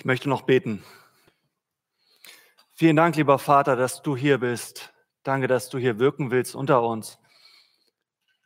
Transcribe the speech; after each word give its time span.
Ich 0.00 0.06
möchte 0.06 0.30
noch 0.30 0.40
beten. 0.40 0.82
Vielen 2.72 2.96
Dank, 2.96 3.16
lieber 3.16 3.38
Vater, 3.38 3.76
dass 3.76 4.00
du 4.00 4.16
hier 4.16 4.38
bist. 4.38 4.94
Danke, 5.24 5.46
dass 5.46 5.68
du 5.68 5.76
hier 5.76 5.98
wirken 5.98 6.30
willst 6.30 6.54
unter 6.54 6.82
uns. 6.82 7.18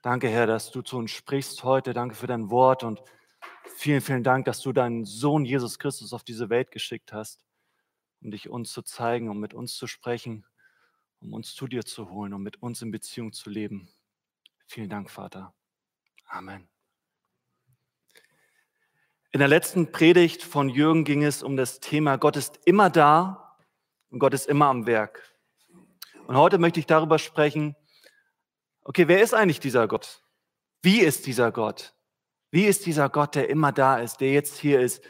Danke, 0.03 0.29
Herr, 0.29 0.49
dass 0.49 0.73
du 0.73 0.83
zu 0.83 0.97
uns 0.97 1.13
sprichst 1.13 1.63
heute. 1.63 1.93
Danke 1.93 2.17
für 2.17 2.27
dein 2.27 2.51
Wort 2.51 2.83
und 2.83 3.05
vielen, 3.77 4.01
vielen 4.01 4.25
Dank, 4.25 4.47
dass 4.47 4.63
du 4.63 4.73
deinen 4.73 5.05
Sohn 5.05 5.45
Jesus 5.45 5.79
Christus 5.79 6.13
auf 6.13 6.25
diese 6.25 6.51
Welt 6.51 6.73
geschickt 6.73 7.13
hast, 7.13 7.45
um 8.21 8.33
dich 8.33 8.49
uns 8.49 8.73
zu 8.73 8.83
zeigen, 8.83 9.29
um 9.29 9.39
mit 9.39 9.55
uns 9.55 9.77
zu 9.77 9.87
sprechen, 9.87 10.45
um 11.21 11.35
uns 11.35 11.55
zu 11.55 11.69
dir 11.69 11.85
zu 11.85 12.11
holen, 12.11 12.35
um 12.35 12.43
mit 12.43 12.61
uns 12.61 12.83
in 12.83 12.91
Beziehung 12.91 13.33
zu 13.33 13.49
leben. 13.49 13.89
Vielen 14.67 14.89
Dank, 14.89 15.09
Vater. 15.09 15.55
Amen. 16.27 16.74
In 19.35 19.41
der 19.41 19.49
letzten 19.49 19.91
Predigt 19.91 20.45
von 20.45 20.69
Jürgen 20.69 21.03
ging 21.03 21.25
es 21.25 21.43
um 21.43 21.57
das 21.57 21.81
Thema 21.81 22.19
Gott 22.19 22.37
ist 22.37 22.61
immer 22.67 22.89
da 22.89 23.57
und 24.11 24.21
Gott 24.21 24.33
ist 24.33 24.47
immer 24.47 24.67
am 24.67 24.87
Werk. 24.87 25.29
Und 26.29 26.37
heute 26.37 26.59
möchte 26.59 26.79
ich 26.79 26.87
darüber 26.87 27.19
sprechen, 27.19 27.75
okay, 28.85 29.09
wer 29.09 29.21
ist 29.21 29.35
eigentlich 29.35 29.59
dieser 29.59 29.89
Gott? 29.89 30.23
Wie 30.83 31.01
ist 31.01 31.27
dieser 31.27 31.51
Gott? 31.51 31.97
Wie 32.53 32.67
ist 32.67 32.87
dieser 32.87 33.09
Gott, 33.09 33.35
der 33.35 33.51
immer 33.51 33.73
da 33.73 33.99
ist, 33.99 34.19
der 34.19 34.31
jetzt 34.31 34.57
hier 34.57 34.81
ist, 34.81 35.03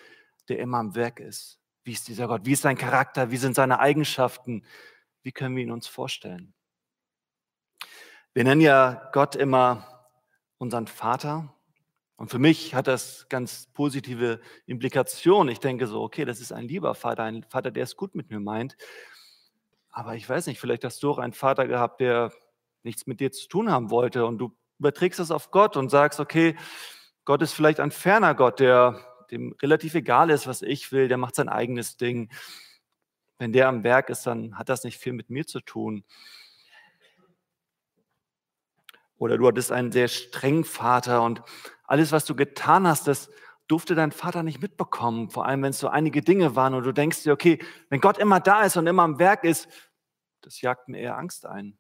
der 0.49 0.59
immer 0.59 0.79
am 0.79 0.95
Werk 0.95 1.21
ist? 1.21 1.61
Wie 1.83 1.93
ist 1.93 2.09
dieser 2.09 2.27
Gott? 2.27 2.47
Wie 2.47 2.53
ist 2.53 2.63
sein 2.63 2.79
Charakter? 2.79 3.31
Wie 3.31 3.37
sind 3.37 3.55
seine 3.55 3.79
Eigenschaften? 3.79 4.65
Wie 5.23 5.33
können 5.33 5.55
wir 5.55 5.65
ihn 5.65 5.71
uns 5.71 5.87
vorstellen? 5.87 6.55
Wir 8.33 8.45
nennen 8.45 8.63
ja 8.63 9.11
Gott 9.13 9.37
immer 9.37 10.09
unseren 10.57 10.87
Vater 10.87 11.55
und 12.17 12.31
für 12.31 12.39
mich 12.39 12.75
hat 12.75 12.87
das 12.87 13.27
ganz 13.29 13.67
positive 13.73 14.41
Implikationen. 14.67 15.53
Ich 15.53 15.59
denke 15.59 15.87
so, 15.87 16.01
okay, 16.01 16.25
das 16.25 16.41
ist 16.41 16.53
ein 16.53 16.69
lieber 16.69 16.95
Vater, 16.95 17.25
ein 17.25 17.43
Vater, 17.43 17.71
der 17.71 17.83
es 17.83 17.97
gut 17.97 18.15
mit 18.15 18.31
mir 18.31 18.41
meint. 18.41 18.77
Aber 19.91 20.15
ich 20.15 20.29
weiß 20.29 20.47
nicht, 20.47 20.61
vielleicht 20.61 20.85
hast 20.85 21.03
du 21.03 21.11
auch 21.11 21.19
einen 21.19 21.33
Vater 21.33 21.67
gehabt, 21.67 22.01
der 22.01 22.33
nichts 22.83 23.07
mit 23.07 23.21
dir 23.21 23.33
zu 23.33 23.49
tun 23.49 23.71
haben 23.71 23.91
wollte 23.91 24.27
und 24.27 24.39
du 24.39 24.57
überträgst 24.79 25.19
das 25.19 25.31
auf 25.31 25.51
Gott 25.51 25.77
und 25.77 25.89
sagst, 25.89 26.21
okay, 26.21 26.57
Gott 27.25 27.43
ist 27.43 27.53
vielleicht 27.53 27.81
ein 27.81 27.91
ferner 27.91 28.35
Gott, 28.35 28.61
der 28.61 29.01
dem 29.31 29.55
relativ 29.63 29.95
egal 29.95 30.31
ist, 30.31 30.47
was 30.47 30.63
ich 30.63 30.93
will, 30.93 31.09
der 31.09 31.17
macht 31.17 31.35
sein 31.35 31.49
eigenes 31.49 31.97
Ding. 31.97 32.31
Wenn 33.39 33.53
der 33.53 33.69
am 33.69 33.83
Werk 33.83 34.11
ist, 34.11 34.27
dann 34.27 34.59
hat 34.59 34.69
das 34.69 34.85
nicht 34.85 34.99
viel 34.99 35.13
mit 35.13 35.31
mir 35.31 35.47
zu 35.47 35.61
tun. 35.61 36.05
Oder 39.17 39.39
du 39.39 39.47
hattest 39.47 39.73
einen 39.73 39.91
sehr 39.91 40.09
strengen 40.09 40.65
Vater 40.65 41.23
und 41.23 41.43
alles, 41.85 42.13
was 42.13 42.25
du 42.25 42.35
getan 42.35 42.87
hast, 42.87 43.07
das 43.07 43.31
durfte 43.69 43.95
dein 43.95 44.13
Vater 44.13 44.43
nicht 44.43 44.61
mitbekommen. 44.61 45.31
Vor 45.31 45.47
allem, 45.47 45.63
wenn 45.63 45.71
es 45.71 45.79
so 45.79 45.89
einige 45.89 46.21
Dinge 46.21 46.57
waren 46.57 46.75
und 46.75 46.85
du 46.85 46.93
denkst 46.93 47.23
dir, 47.23 47.33
okay, 47.33 47.59
wenn 47.89 48.01
Gott 48.01 48.19
immer 48.19 48.41
da 48.41 48.63
ist 48.63 48.77
und 48.77 48.87
immer 48.87 49.03
am 49.03 49.19
Werk 49.19 49.45
ist, 49.45 49.69
das 50.43 50.61
jagt 50.61 50.89
mir 50.89 50.99
eher 50.99 51.17
Angst 51.17 51.47
ein. 51.47 51.79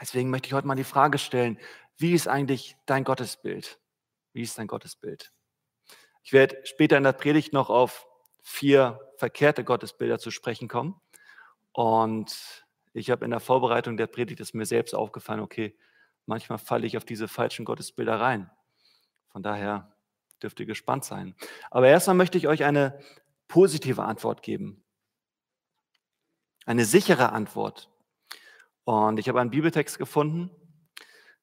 Deswegen 0.00 0.30
möchte 0.30 0.46
ich 0.46 0.54
heute 0.54 0.66
mal 0.66 0.74
die 0.74 0.84
Frage 0.84 1.18
stellen, 1.18 1.58
wie 1.96 2.14
ist 2.14 2.28
eigentlich 2.28 2.76
dein 2.86 3.04
Gottesbild? 3.04 3.80
Wie 4.32 4.42
ist 4.42 4.56
dein 4.58 4.68
Gottesbild? 4.68 5.32
Ich 6.22 6.32
werde 6.32 6.58
später 6.64 6.96
in 6.96 7.02
der 7.02 7.12
Predigt 7.12 7.52
noch 7.52 7.70
auf 7.70 8.06
vier 8.42 9.00
verkehrte 9.16 9.64
Gottesbilder 9.64 10.18
zu 10.18 10.30
sprechen 10.30 10.68
kommen. 10.68 11.00
Und 11.72 12.64
ich 12.92 13.10
habe 13.10 13.24
in 13.24 13.30
der 13.30 13.40
Vorbereitung 13.40 13.96
der 13.96 14.06
Predigt 14.06 14.40
ist 14.40 14.54
mir 14.54 14.66
selbst 14.66 14.94
aufgefallen, 14.94 15.40
okay, 15.40 15.76
manchmal 16.26 16.58
falle 16.58 16.86
ich 16.86 16.96
auf 16.96 17.04
diese 17.04 17.28
falschen 17.28 17.64
Gottesbilder 17.64 18.20
rein. 18.20 18.50
Von 19.28 19.42
daher 19.42 19.92
dürft 20.42 20.60
ihr 20.60 20.66
gespannt 20.66 21.04
sein. 21.04 21.34
Aber 21.70 21.88
erstmal 21.88 22.16
möchte 22.16 22.38
ich 22.38 22.48
euch 22.48 22.64
eine 22.64 22.98
positive 23.48 24.04
Antwort 24.04 24.42
geben. 24.42 24.84
Eine 26.66 26.84
sichere 26.84 27.32
Antwort. 27.32 27.90
Und 28.84 29.18
ich 29.18 29.28
habe 29.28 29.40
einen 29.40 29.50
Bibeltext 29.50 29.98
gefunden. 29.98 30.50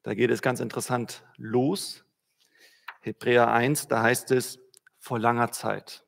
Da 0.04 0.14
geht 0.14 0.32
es 0.32 0.42
ganz 0.42 0.60
interessant 0.60 1.24
los. 1.38 2.04
Hebräer 3.02 3.52
1, 3.52 3.88
da 3.88 4.04
heißt 4.04 4.32
es 4.32 4.60
vor 5.00 5.20
langer 5.20 5.52
Zeit. 5.52 6.04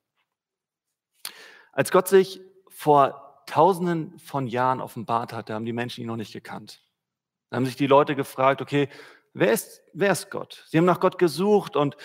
Als 1.72 1.92
Gott 1.92 2.08
sich 2.08 2.42
vor 2.70 3.44
tausenden 3.46 4.18
von 4.20 4.48
Jahren 4.48 4.82
offenbart 4.82 5.34
hatte, 5.34 5.54
haben 5.54 5.66
die 5.66 5.74
Menschen 5.74 6.02
ihn 6.02 6.08
noch 6.08 6.16
nicht 6.16 6.34
gekannt. 6.34 6.84
Da 7.50 7.58
haben 7.58 7.66
sich 7.66 7.76
die 7.76 7.88
Leute 7.88 8.16
gefragt, 8.16 8.62
okay, 8.62 8.90
wer 9.40 9.52
ist, 9.52 9.82
wer 9.94 10.12
ist 10.12 10.30
Gott? 10.32 10.66
Sie 10.68 10.78
haben 10.78 10.86
nach 10.86 11.00
Gott 11.00 11.18
gesucht 11.18 11.76
und 11.76 11.96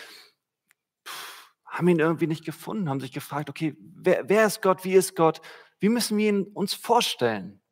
haben 1.65 1.89
ihn 1.89 1.99
irgendwie 1.99 2.27
nicht 2.27 2.45
gefunden, 2.45 2.89
haben 2.89 3.01
sich 3.01 3.13
gefragt, 3.13 3.49
okay, 3.49 3.77
wer, 3.79 4.29
wer 4.29 4.47
ist 4.47 4.61
Gott? 4.61 4.85
Wie 4.85 4.95
ist 4.95 5.17
Gott? 5.17 5.41
Wie 5.81 5.89
müssen 5.89 6.19
wir 6.19 6.29
ihn 6.29 6.43
uns 6.45 6.75
vorstellen? 6.75 7.63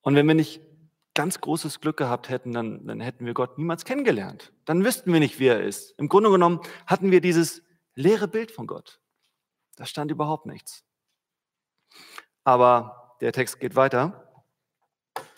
Und 0.00 0.16
wenn 0.16 0.26
wir 0.26 0.34
nicht 0.34 0.60
ganz 1.14 1.40
großes 1.40 1.80
Glück 1.80 1.96
gehabt 1.96 2.28
hätten, 2.28 2.52
dann, 2.52 2.86
dann 2.86 3.00
hätten 3.00 3.26
wir 3.26 3.34
Gott 3.34 3.58
niemals 3.58 3.84
kennengelernt. 3.84 4.52
Dann 4.64 4.84
wüssten 4.84 5.12
wir 5.12 5.20
nicht, 5.20 5.38
wie 5.38 5.46
er 5.46 5.62
ist. 5.62 5.92
Im 5.98 6.08
Grunde 6.08 6.30
genommen 6.30 6.60
hatten 6.86 7.10
wir 7.10 7.20
dieses 7.20 7.62
leere 7.94 8.28
Bild 8.28 8.50
von 8.50 8.66
Gott. 8.66 9.00
Da 9.76 9.86
stand 9.86 10.10
überhaupt 10.10 10.46
nichts. 10.46 10.84
Aber 12.44 13.16
der 13.20 13.32
Text 13.32 13.60
geht 13.60 13.76
weiter 13.76 14.32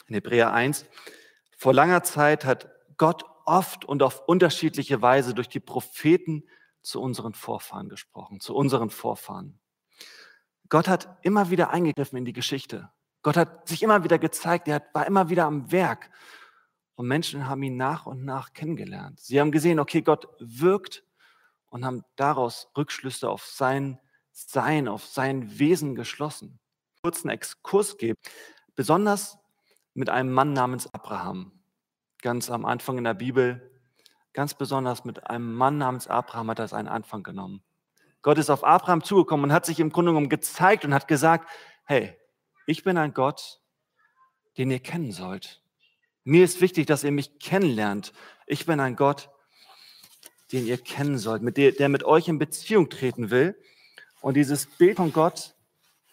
in 0.07 0.15
Hebräer 0.15 0.53
1. 0.53 0.87
Vor 1.61 1.75
langer 1.75 2.03
Zeit 2.03 2.47
hat 2.47 2.71
Gott 2.97 3.23
oft 3.45 3.85
und 3.85 4.03
auf 4.03 4.27
unterschiedliche 4.27 5.03
Weise 5.03 5.35
durch 5.35 5.51
die 5.51 5.61
Propheten 5.61 6.49
zu 6.81 7.03
unseren 7.03 7.35
Vorfahren 7.35 7.91
gesprochen, 7.91 8.41
zu 8.41 8.55
unseren 8.55 8.89
Vorfahren. 8.89 9.61
Gott 10.71 10.89
hat 10.89 11.19
immer 11.21 11.51
wieder 11.51 11.69
eingegriffen 11.69 12.17
in 12.17 12.25
die 12.25 12.33
Geschichte. 12.33 12.91
Gott 13.21 13.37
hat 13.37 13.69
sich 13.69 13.83
immer 13.83 14.05
wieder 14.05 14.19
gezeigt, 14.19 14.69
er 14.69 14.83
war 14.95 15.07
immer 15.07 15.29
wieder 15.29 15.45
am 15.45 15.71
Werk. 15.71 16.11
Und 16.95 17.07
Menschen 17.09 17.47
haben 17.47 17.63
ihn 17.63 17.77
nach 17.77 18.07
und 18.07 18.25
nach 18.25 18.55
kennengelernt. 18.55 19.21
Sie 19.21 19.39
haben 19.39 19.53
gesehen, 19.53 19.81
okay, 19.81 20.01
Gott 20.01 20.29
wirkt 20.39 21.05
und 21.69 21.85
haben 21.85 22.05
daraus 22.17 22.69
Rückschlüsse 22.75 23.29
auf 23.29 23.45
sein 23.45 24.01
Sein, 24.33 24.89
auf 24.89 25.05
sein 25.05 25.59
Wesen 25.59 25.95
geschlossen. 25.95 26.59
Kurzen 27.03 27.29
Exkurs 27.29 27.99
geben. 27.99 28.17
Besonders 28.75 29.40
mit 29.95 30.11
einem 30.11 30.33
Mann 30.33 30.53
namens 30.53 30.93
Abraham. 30.93 31.53
Ganz 32.23 32.51
am 32.51 32.65
Anfang 32.65 32.99
in 32.99 33.05
der 33.05 33.15
Bibel, 33.15 33.71
ganz 34.33 34.55
besonders 34.55 35.05
mit 35.05 35.29
einem 35.29 35.55
Mann 35.55 35.79
namens 35.79 36.07
Abraham 36.07 36.51
hat 36.51 36.59
er 36.59 36.73
einen 36.73 36.89
Anfang 36.89 37.23
genommen. 37.23 37.63
Gott 38.23 38.39
ist 38.39 38.51
auf 38.51 38.65
Abraham 38.65 39.03
zugekommen 39.03 39.45
und 39.45 39.53
hat 39.53 39.67
sich 39.67 39.81
im 39.81 39.91
Grunde 39.91 40.11
genommen 40.11 40.29
gezeigt 40.29 40.85
und 40.85 40.93
hat 40.93 41.09
gesagt, 41.09 41.49
hey, 41.85 42.17
ich 42.67 42.85
bin 42.85 42.99
ein 42.99 43.15
Gott, 43.15 43.61
den 44.59 44.71
ihr 44.71 44.81
kennen 44.81 45.13
sollt. 45.13 45.63
Mir 46.25 46.45
ist 46.45 46.61
wichtig, 46.61 46.87
dass 46.87 47.03
ihr 47.03 47.13
mich 47.13 47.39
kennenlernt. 47.39 48.13
Ich 48.47 48.67
bin 48.67 48.79
ein 48.79 48.95
Gott, 48.95 49.31
den 50.53 50.67
ihr 50.67 50.79
kennen 50.79 51.19
sollt, 51.19 51.43
mit 51.43 51.57
der, 51.57 51.73
der 51.73 51.89
mit 51.89 52.05
euch 52.05 52.29
in 52.29 52.39
Beziehung 52.39 52.91
treten 52.91 53.31
will. 53.31 53.57
Und 54.21 54.35
dieses 54.35 54.67
Bild 54.67 54.99
von 54.99 55.13
Gott, 55.13 55.55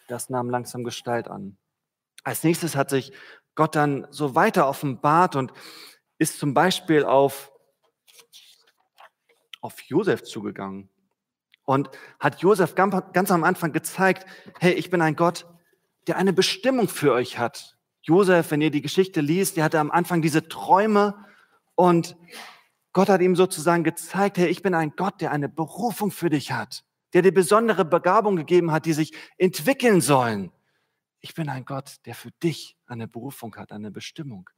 das 0.08 0.30
nahm 0.30 0.50
langsam 0.50 0.86
Gestalt 0.86 1.28
an. 1.28 1.58
Als 2.24 2.44
nächstes 2.44 2.76
hat 2.76 2.90
sich 2.90 3.12
Gott 3.58 3.76
dann 3.76 4.08
so 4.10 4.36
weiter 4.36 4.70
offenbart 4.70 5.36
und 5.36 5.52
ist 6.18 6.40
zum 6.40 6.54
Beispiel 6.54 7.04
auf, 7.04 7.52
auf 9.60 9.82
Josef 9.82 10.24
zugegangen 10.24 10.90
und 11.66 11.90
hat 12.20 12.40
Josef 12.42 12.76
ganz, 12.76 13.32
am 13.32 13.44
Anfang 13.44 13.74
gezeigt, 13.74 14.26
hey, 14.60 14.72
ich 14.72 14.90
bin 14.90 15.02
ein 15.02 15.18
Gott, 15.18 15.46
der 16.08 16.16
eine 16.16 16.32
Bestimmung 16.32 16.88
für 16.88 17.12
euch 17.12 17.38
hat. 17.38 17.78
Josef, 18.02 18.52
wenn 18.52 18.62
ihr 18.62 18.72
die 18.72 18.82
Geschichte 18.82 19.20
liest, 19.20 19.58
der 19.58 19.66
hatte 19.66 19.80
am 19.80 19.92
Anfang 19.92 20.22
diese 20.22 20.48
Träume 20.48 21.26
und 21.76 22.16
Gott 22.94 23.10
hat 23.10 23.20
ihm 23.20 23.36
sozusagen 23.36 23.84
gezeigt, 23.84 24.38
hey, 24.38 24.48
ich 24.48 24.62
bin 24.62 24.74
ein 24.74 24.94
Gott, 24.96 25.20
der 25.20 25.32
eine 25.32 25.50
Berufung 25.50 26.12
für 26.12 26.30
dich 26.30 26.54
hat, 26.54 26.86
der 27.14 27.22
dir 27.22 27.34
besondere 27.34 27.84
Begabung 27.84 28.38
gegeben 28.38 28.72
hat, 28.72 28.86
die 28.86 28.94
sich 28.94 29.14
entwickeln 29.38 30.00
sollen 30.00 30.54
ich 31.22 31.34
bin 31.34 31.50
ein 31.50 31.66
Gott, 31.66 31.98
der 32.06 32.16
für 32.16 32.32
dich 32.44 32.77
eine 32.88 33.08
Berufung 33.08 33.56
hat, 33.56 33.72
eine 33.72 33.92
Bestimmung. 33.92 34.50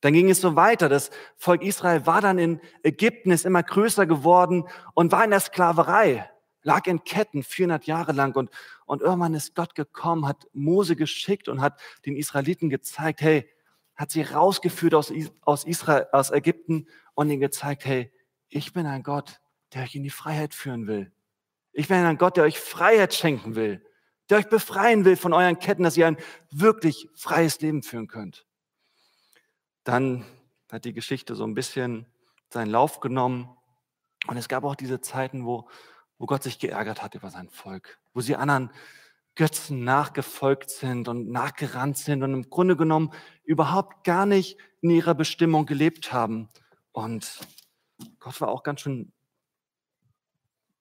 Dann 0.00 0.12
ging 0.12 0.30
es 0.30 0.40
so 0.40 0.54
weiter. 0.54 0.88
Das 0.88 1.10
Volk 1.36 1.62
Israel 1.62 2.06
war 2.06 2.20
dann 2.20 2.38
in 2.38 2.60
Ägypten, 2.82 3.30
ist 3.30 3.44
immer 3.44 3.62
größer 3.62 4.06
geworden 4.06 4.64
und 4.94 5.10
war 5.10 5.24
in 5.24 5.30
der 5.30 5.40
Sklaverei, 5.40 6.30
lag 6.62 6.86
in 6.86 7.02
Ketten 7.02 7.42
400 7.42 7.86
Jahre 7.86 8.12
lang. 8.12 8.36
Und, 8.36 8.50
und 8.86 9.02
irgendwann 9.02 9.34
ist 9.34 9.54
Gott 9.54 9.74
gekommen, 9.74 10.26
hat 10.26 10.46
Mose 10.52 10.94
geschickt 10.94 11.48
und 11.48 11.60
hat 11.60 11.80
den 12.06 12.16
Israeliten 12.16 12.70
gezeigt, 12.70 13.20
hey, 13.20 13.48
hat 13.96 14.12
sie 14.12 14.22
rausgeführt 14.22 14.94
aus, 14.94 15.12
aus 15.42 15.64
Israel, 15.64 16.06
aus 16.12 16.30
Ägypten 16.30 16.86
und 17.14 17.30
ihnen 17.30 17.40
gezeigt, 17.40 17.84
hey, 17.84 18.12
ich 18.48 18.72
bin 18.72 18.86
ein 18.86 19.02
Gott, 19.02 19.40
der 19.74 19.82
euch 19.82 19.96
in 19.96 20.04
die 20.04 20.10
Freiheit 20.10 20.54
führen 20.54 20.86
will. 20.86 21.12
Ich 21.72 21.88
bin 21.88 21.98
ein 21.98 22.18
Gott, 22.18 22.36
der 22.36 22.44
euch 22.44 22.60
Freiheit 22.60 23.14
schenken 23.14 23.56
will 23.56 23.82
der 24.28 24.38
euch 24.38 24.48
befreien 24.48 25.04
will 25.04 25.16
von 25.16 25.32
euren 25.32 25.58
Ketten, 25.58 25.82
dass 25.82 25.96
ihr 25.96 26.06
ein 26.06 26.18
wirklich 26.50 27.08
freies 27.14 27.60
Leben 27.60 27.82
führen 27.82 28.08
könnt. 28.08 28.46
Dann 29.84 30.24
hat 30.70 30.84
die 30.84 30.92
Geschichte 30.92 31.34
so 31.34 31.44
ein 31.44 31.54
bisschen 31.54 32.06
seinen 32.50 32.70
Lauf 32.70 33.00
genommen. 33.00 33.48
Und 34.26 34.36
es 34.36 34.48
gab 34.48 34.64
auch 34.64 34.74
diese 34.74 35.00
Zeiten, 35.00 35.46
wo, 35.46 35.68
wo 36.18 36.26
Gott 36.26 36.42
sich 36.42 36.58
geärgert 36.58 37.02
hat 37.02 37.14
über 37.14 37.30
sein 37.30 37.48
Volk, 37.48 37.98
wo 38.12 38.20
sie 38.20 38.36
anderen 38.36 38.70
Götzen 39.34 39.84
nachgefolgt 39.84 40.68
sind 40.68 41.08
und 41.08 41.30
nachgerannt 41.30 41.96
sind 41.96 42.22
und 42.22 42.34
im 42.34 42.50
Grunde 42.50 42.76
genommen 42.76 43.12
überhaupt 43.44 44.04
gar 44.04 44.26
nicht 44.26 44.58
in 44.80 44.90
ihrer 44.90 45.14
Bestimmung 45.14 45.64
gelebt 45.64 46.12
haben. 46.12 46.48
Und 46.92 47.38
Gott 48.18 48.40
war 48.40 48.48
auch 48.48 48.64
ganz 48.64 48.80
schön 48.80 49.12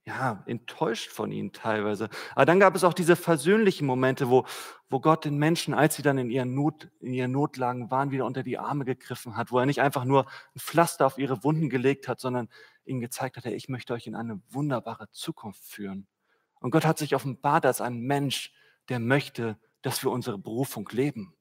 ja, 0.08 0.42
enttäuscht 0.46 1.12
von 1.12 1.34
ihnen 1.34 1.52
teilweise. 1.52 2.08
Aber 2.34 2.46
dann 2.46 2.62
gab 2.62 2.76
es 2.76 2.86
auch 2.86 2.94
diese 2.94 3.18
versöhnlichen 3.18 3.86
Momente, 3.86 4.30
wo, 4.30 4.46
wo 4.90 5.02
Gott 5.02 5.26
den 5.26 5.38
Menschen, 5.38 5.74
als 5.74 5.98
sie 5.98 6.02
dann 6.02 6.18
in 6.18 6.30
ihren, 6.30 6.54
Not, 6.54 6.88
in 7.02 7.14
ihren 7.14 7.34
Notlagen 7.34 7.92
waren, 7.92 8.10
wieder 8.10 8.26
unter 8.26 8.42
die 8.42 8.58
Arme 8.58 8.86
gegriffen 8.86 9.36
hat, 9.36 9.52
wo 9.52 9.60
er 9.60 9.66
nicht 9.66 9.82
einfach 9.82 10.06
nur 10.06 10.26
ein 10.56 10.60
Pflaster 10.60 11.06
auf 11.06 11.18
ihre 11.18 11.44
Wunden 11.44 11.70
gelegt 11.70 12.08
hat, 12.08 12.22
sondern 12.22 12.48
ihnen 12.86 13.02
gezeigt 13.02 13.36
hat, 13.36 13.46
ich 13.48 13.68
möchte 13.68 13.94
euch 13.94 14.08
in 14.08 14.16
eine 14.16 14.40
wunderbare 14.48 15.10
Zukunft 15.12 15.62
führen. 15.62 16.08
Und 16.62 16.72
Gott 16.72 16.86
hat 16.86 16.98
sich 16.98 17.14
offenbart 17.14 17.66
als 17.66 17.82
ein 17.82 18.00
Mensch, 18.00 18.54
der 18.88 19.00
möchte, 19.00 19.60
dass 19.82 20.06
wir 20.06 20.12
unsere 20.12 20.38
Berufung 20.38 20.88
leben. 20.94 21.36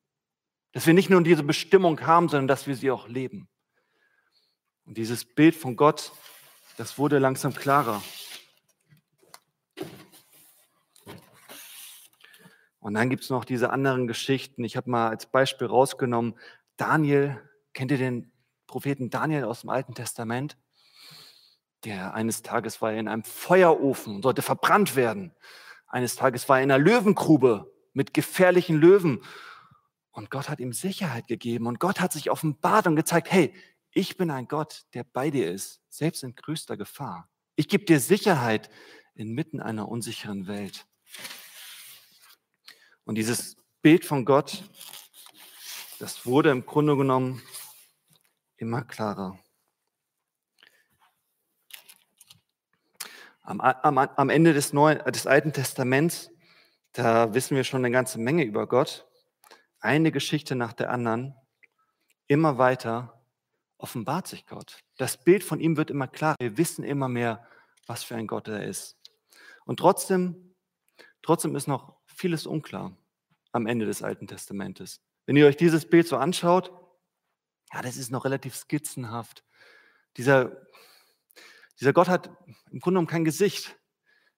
Dass 0.72 0.88
wir 0.88 0.94
nicht 0.94 1.08
nur 1.08 1.22
diese 1.22 1.44
Bestimmung 1.44 2.00
haben, 2.00 2.28
sondern 2.28 2.48
dass 2.48 2.66
wir 2.66 2.74
sie 2.74 2.90
auch 2.90 3.06
leben. 3.06 3.48
Und 4.86 4.98
dieses 4.98 5.24
Bild 5.24 5.54
von 5.54 5.76
Gott, 5.76 6.12
das 6.76 6.98
wurde 6.98 7.20
langsam 7.20 7.54
klarer. 7.54 8.02
Und 12.86 12.94
dann 12.94 13.10
gibt 13.10 13.24
es 13.24 13.30
noch 13.30 13.44
diese 13.44 13.70
anderen 13.70 14.06
Geschichten. 14.06 14.62
Ich 14.62 14.76
habe 14.76 14.88
mal 14.88 15.08
als 15.08 15.26
Beispiel 15.26 15.66
rausgenommen, 15.66 16.38
Daniel, 16.76 17.42
kennt 17.72 17.90
ihr 17.90 17.98
den 17.98 18.30
Propheten 18.68 19.10
Daniel 19.10 19.42
aus 19.42 19.62
dem 19.62 19.70
Alten 19.70 19.92
Testament? 19.92 20.56
Der 21.84 22.14
eines 22.14 22.42
Tages 22.42 22.80
war 22.80 22.92
er 22.92 23.00
in 23.00 23.08
einem 23.08 23.24
Feuerofen 23.24 24.14
und 24.14 24.22
sollte 24.22 24.40
verbrannt 24.40 24.94
werden. 24.94 25.34
Eines 25.88 26.14
Tages 26.14 26.48
war 26.48 26.58
er 26.58 26.62
in 26.62 26.70
einer 26.70 26.78
Löwengrube 26.78 27.74
mit 27.92 28.14
gefährlichen 28.14 28.76
Löwen. 28.76 29.20
Und 30.12 30.30
Gott 30.30 30.48
hat 30.48 30.60
ihm 30.60 30.72
Sicherheit 30.72 31.26
gegeben 31.26 31.66
und 31.66 31.80
Gott 31.80 31.98
hat 31.98 32.12
sich 32.12 32.30
offenbart 32.30 32.86
und 32.86 32.94
gezeigt, 32.94 33.32
hey, 33.32 33.52
ich 33.90 34.16
bin 34.16 34.30
ein 34.30 34.46
Gott, 34.46 34.84
der 34.94 35.02
bei 35.02 35.30
dir 35.30 35.50
ist, 35.50 35.80
selbst 35.88 36.22
in 36.22 36.36
größter 36.36 36.76
Gefahr. 36.76 37.28
Ich 37.56 37.66
gebe 37.66 37.84
dir 37.84 37.98
Sicherheit 37.98 38.70
inmitten 39.16 39.58
einer 39.58 39.88
unsicheren 39.88 40.46
Welt. 40.46 40.86
Und 43.06 43.14
dieses 43.14 43.56
Bild 43.82 44.04
von 44.04 44.24
Gott, 44.24 44.64
das 46.00 46.26
wurde 46.26 46.50
im 46.50 46.66
Grunde 46.66 46.96
genommen 46.96 47.40
immer 48.56 48.82
klarer. 48.82 49.38
Am, 53.42 53.60
am, 53.60 53.96
am 53.96 54.28
Ende 54.28 54.52
des, 54.52 54.72
Neuen, 54.72 54.98
des 55.12 55.28
Alten 55.28 55.52
Testaments, 55.52 56.30
da 56.92 57.32
wissen 57.32 57.56
wir 57.56 57.62
schon 57.62 57.84
eine 57.84 57.92
ganze 57.92 58.18
Menge 58.18 58.42
über 58.42 58.66
Gott. 58.66 59.06
Eine 59.78 60.10
Geschichte 60.10 60.56
nach 60.56 60.72
der 60.72 60.90
anderen. 60.90 61.36
Immer 62.26 62.58
weiter 62.58 63.22
offenbart 63.78 64.26
sich 64.26 64.46
Gott. 64.46 64.80
Das 64.96 65.16
Bild 65.16 65.44
von 65.44 65.60
ihm 65.60 65.76
wird 65.76 65.90
immer 65.90 66.08
klarer. 66.08 66.34
Wir 66.40 66.58
wissen 66.58 66.82
immer 66.82 67.08
mehr, 67.08 67.46
was 67.86 68.02
für 68.02 68.16
ein 68.16 68.26
Gott 68.26 68.48
er 68.48 68.64
ist. 68.64 68.96
Und 69.64 69.78
trotzdem, 69.78 70.56
trotzdem 71.22 71.54
ist 71.54 71.68
noch 71.68 71.94
vieles 72.16 72.46
unklar 72.46 72.96
am 73.52 73.66
Ende 73.66 73.86
des 73.86 74.02
Alten 74.02 74.26
Testamentes. 74.26 75.00
Wenn 75.26 75.36
ihr 75.36 75.46
euch 75.46 75.56
dieses 75.56 75.88
Bild 75.88 76.06
so 76.06 76.16
anschaut, 76.16 76.72
ja, 77.72 77.82
das 77.82 77.96
ist 77.96 78.10
noch 78.10 78.24
relativ 78.24 78.54
skizzenhaft. 78.54 79.44
Dieser, 80.16 80.56
dieser 81.78 81.92
Gott 81.92 82.08
hat 82.08 82.28
im 82.70 82.80
Grunde 82.80 82.98
genommen 82.98 83.06
kein 83.06 83.24
Gesicht. 83.24 83.76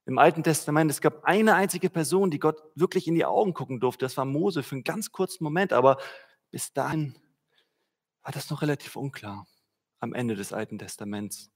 Im 0.07 0.19
Alten 0.19 0.43
Testament, 0.43 0.91
es 0.91 1.01
gab 1.01 1.25
eine 1.25 1.55
einzige 1.55 1.91
Person, 1.91 2.31
die 2.31 2.39
Gott 2.39 2.63
wirklich 2.75 3.07
in 3.07 3.15
die 3.15 3.27
Augen 3.27 3.53
gucken 3.53 3.79
durfte. 3.79 4.07
Das 4.07 4.17
war 4.17 4.25
Mose 4.25 4.63
für 4.63 4.75
einen 4.75 4.85
ganz 4.85 5.13
kurzen 5.13 5.45
Moment, 5.45 5.73
aber 5.73 5.99
bis 6.51 6.73
dahin 6.73 7.19
war 8.23 8.33
das 8.33 8.51
noch 8.51 8.63
relativ 8.63 8.97
unklar 8.97 9.47
am 10.01 10.15
Ende 10.15 10.35
des 10.35 10.53
Alten 10.53 10.79
Testaments. 10.79 11.51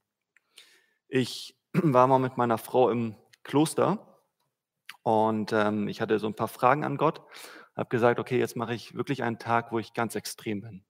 Ich 1.07 1.57
war 1.73 2.07
mal 2.07 2.19
mit 2.19 2.37
meiner 2.37 2.59
Frau 2.59 2.89
im 2.89 3.15
Kloster 3.43 4.12
und 5.03 5.53
ähm, 5.53 5.87
ich 5.87 6.01
hatte 6.01 6.17
so 6.19 6.27
ein 6.27 6.35
paar 6.35 6.47
Fragen 6.47 6.83
an 6.83 6.97
Gott, 6.97 7.21
habe 7.75 7.89
gesagt, 7.89 8.19
okay, 8.19 8.39
jetzt 8.39 8.55
mache 8.55 8.73
ich 8.73 8.95
wirklich 8.95 9.23
einen 9.23 9.39
Tag, 9.39 9.71
wo 9.71 9.79
ich 9.79 9.93
ganz 9.93 10.15
extrem 10.15 10.61
bin. 10.61 10.83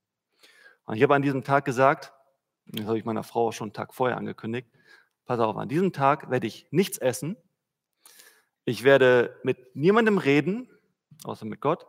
Und 0.86 0.96
ich 0.96 1.04
habe 1.04 1.16
an 1.16 1.22
diesem 1.22 1.44
Tag 1.44 1.66
gesagt, 1.66 2.14
das 2.68 2.86
habe 2.86 2.98
ich 2.98 3.06
meiner 3.06 3.24
Frau 3.24 3.52
schon 3.52 3.68
einen 3.68 3.74
Tag 3.74 3.94
vorher 3.94 4.18
angekündigt, 4.18 4.68
pass 5.26 5.40
auf, 5.40 5.58
an 5.58 5.70
diesem 5.70 5.94
Tag 5.94 6.30
werde 6.30 6.48
ich 6.48 6.68
nichts 6.72 6.98
essen, 6.98 7.38
ich 8.66 8.84
werde 8.84 9.40
mit 9.44 9.76
niemandem 9.76 10.18
reden, 10.18 10.70
außer 11.24 11.46
mit 11.46 11.60
Gott, 11.60 11.86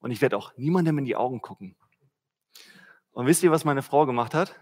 und 0.00 0.10
ich 0.10 0.20
werde 0.20 0.36
auch 0.36 0.52
niemandem 0.56 0.98
in 0.98 1.04
die 1.04 1.16
Augen 1.16 1.40
gucken. 1.40 1.76
Und 3.12 3.26
wisst 3.26 3.42
ihr, 3.42 3.50
was 3.50 3.64
meine 3.64 3.82
Frau 3.82 4.06
gemacht 4.06 4.34
hat? 4.34 4.58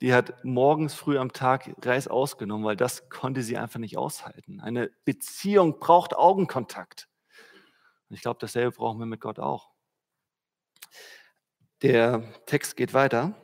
Die 0.00 0.12
hat 0.12 0.44
morgens 0.44 0.94
früh 0.94 1.18
am 1.18 1.32
Tag 1.32 1.74
Reis 1.82 2.06
ausgenommen, 2.08 2.66
weil 2.66 2.76
das 2.76 3.08
konnte 3.08 3.42
sie 3.42 3.56
einfach 3.56 3.80
nicht 3.80 3.96
aushalten. 3.96 4.60
Eine 4.60 4.90
Beziehung 5.04 5.78
braucht 5.78 6.14
Augenkontakt. 6.14 7.08
Und 8.08 8.16
ich 8.16 8.22
glaube, 8.22 8.38
dasselbe 8.40 8.72
brauchen 8.72 8.98
wir 8.98 9.06
mit 9.06 9.20
Gott 9.20 9.38
auch. 9.38 9.70
Der 11.82 12.22
Text 12.46 12.76
geht 12.76 12.94
weiter. 12.94 13.34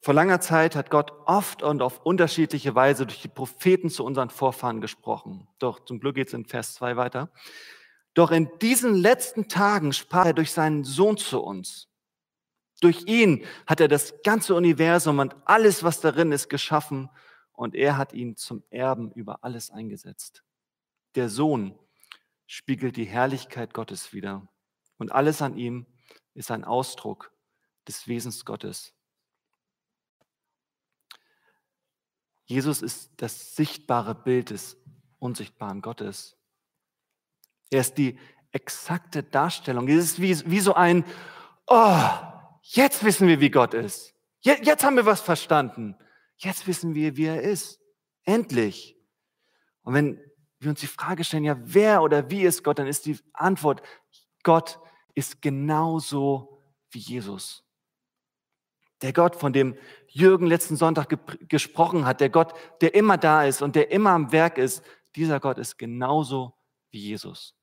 Vor 0.00 0.14
langer 0.14 0.40
Zeit 0.40 0.76
hat 0.76 0.90
Gott 0.90 1.12
oft 1.26 1.62
und 1.62 1.82
auf 1.82 2.06
unterschiedliche 2.06 2.74
Weise 2.74 3.06
durch 3.06 3.22
die 3.22 3.28
Propheten 3.28 3.90
zu 3.90 4.04
unseren 4.04 4.30
Vorfahren 4.30 4.80
gesprochen. 4.80 5.48
Doch 5.58 5.84
zum 5.84 5.98
Glück 5.98 6.14
geht 6.14 6.28
es 6.28 6.34
in 6.34 6.44
Vers 6.44 6.74
2 6.74 6.96
weiter. 6.96 7.30
Doch 8.14 8.30
in 8.30 8.48
diesen 8.62 8.94
letzten 8.94 9.48
Tagen 9.48 9.92
sprach 9.92 10.26
er 10.26 10.32
durch 10.32 10.52
seinen 10.52 10.84
Sohn 10.84 11.16
zu 11.16 11.42
uns. 11.42 11.88
Durch 12.80 13.04
ihn 13.06 13.44
hat 13.66 13.80
er 13.80 13.88
das 13.88 14.22
ganze 14.22 14.54
Universum 14.54 15.18
und 15.18 15.34
alles, 15.46 15.82
was 15.82 16.00
darin 16.00 16.32
ist, 16.32 16.48
geschaffen 16.48 17.08
und 17.52 17.74
er 17.74 17.96
hat 17.96 18.12
ihn 18.12 18.36
zum 18.36 18.62
Erben 18.70 19.10
über 19.12 19.42
alles 19.44 19.70
eingesetzt. 19.70 20.44
Der 21.14 21.28
Sohn 21.28 21.78
spiegelt 22.46 22.96
die 22.96 23.04
Herrlichkeit 23.06 23.72
Gottes 23.72 24.12
wider 24.12 24.46
und 24.98 25.12
alles 25.12 25.40
an 25.40 25.56
ihm 25.56 25.86
ist 26.34 26.50
ein 26.50 26.64
Ausdruck 26.64 27.32
des 27.88 28.06
Wesens 28.08 28.44
Gottes. 28.44 28.92
Jesus 32.44 32.82
ist 32.82 33.10
das 33.16 33.56
sichtbare 33.56 34.14
Bild 34.14 34.50
des 34.50 34.76
unsichtbaren 35.18 35.80
Gottes. 35.82 36.36
Er 37.70 37.80
ist 37.80 37.98
die 37.98 38.18
exakte 38.52 39.22
Darstellung. 39.22 39.88
Es 39.88 40.04
ist 40.04 40.20
wie, 40.20 40.50
wie 40.50 40.60
so 40.60 40.74
ein, 40.74 41.04
oh, 41.66 42.08
Jetzt 42.68 43.04
wissen 43.04 43.28
wir, 43.28 43.40
wie 43.40 43.50
Gott 43.50 43.74
ist. 43.74 44.12
Jetzt 44.40 44.84
haben 44.84 44.96
wir 44.96 45.06
was 45.06 45.20
verstanden. 45.20 45.96
Jetzt 46.36 46.66
wissen 46.66 46.94
wir, 46.94 47.16
wie 47.16 47.26
er 47.26 47.42
ist. 47.42 47.80
Endlich. 48.24 48.96
Und 49.82 49.94
wenn 49.94 50.20
wir 50.58 50.70
uns 50.70 50.80
die 50.80 50.88
Frage 50.88 51.22
stellen, 51.22 51.44
ja, 51.44 51.56
wer 51.60 52.02
oder 52.02 52.28
wie 52.28 52.42
ist 52.42 52.64
Gott, 52.64 52.78
dann 52.78 52.88
ist 52.88 53.06
die 53.06 53.18
Antwort, 53.32 53.82
Gott 54.42 54.80
ist 55.14 55.40
genauso 55.40 56.60
wie 56.90 56.98
Jesus. 56.98 57.64
Der 59.02 59.12
Gott, 59.12 59.36
von 59.36 59.52
dem 59.52 59.76
Jürgen 60.08 60.46
letzten 60.46 60.76
Sonntag 60.76 61.08
ge 61.08 61.18
gesprochen 61.48 62.04
hat, 62.04 62.20
der 62.20 62.30
Gott, 62.30 62.54
der 62.80 62.94
immer 62.94 63.16
da 63.16 63.44
ist 63.44 63.62
und 63.62 63.76
der 63.76 63.90
immer 63.90 64.10
am 64.10 64.32
Werk 64.32 64.58
ist, 64.58 64.82
dieser 65.14 65.38
Gott 65.38 65.58
ist 65.58 65.78
genauso 65.78 66.54
wie 66.90 66.98
Jesus. 66.98 67.54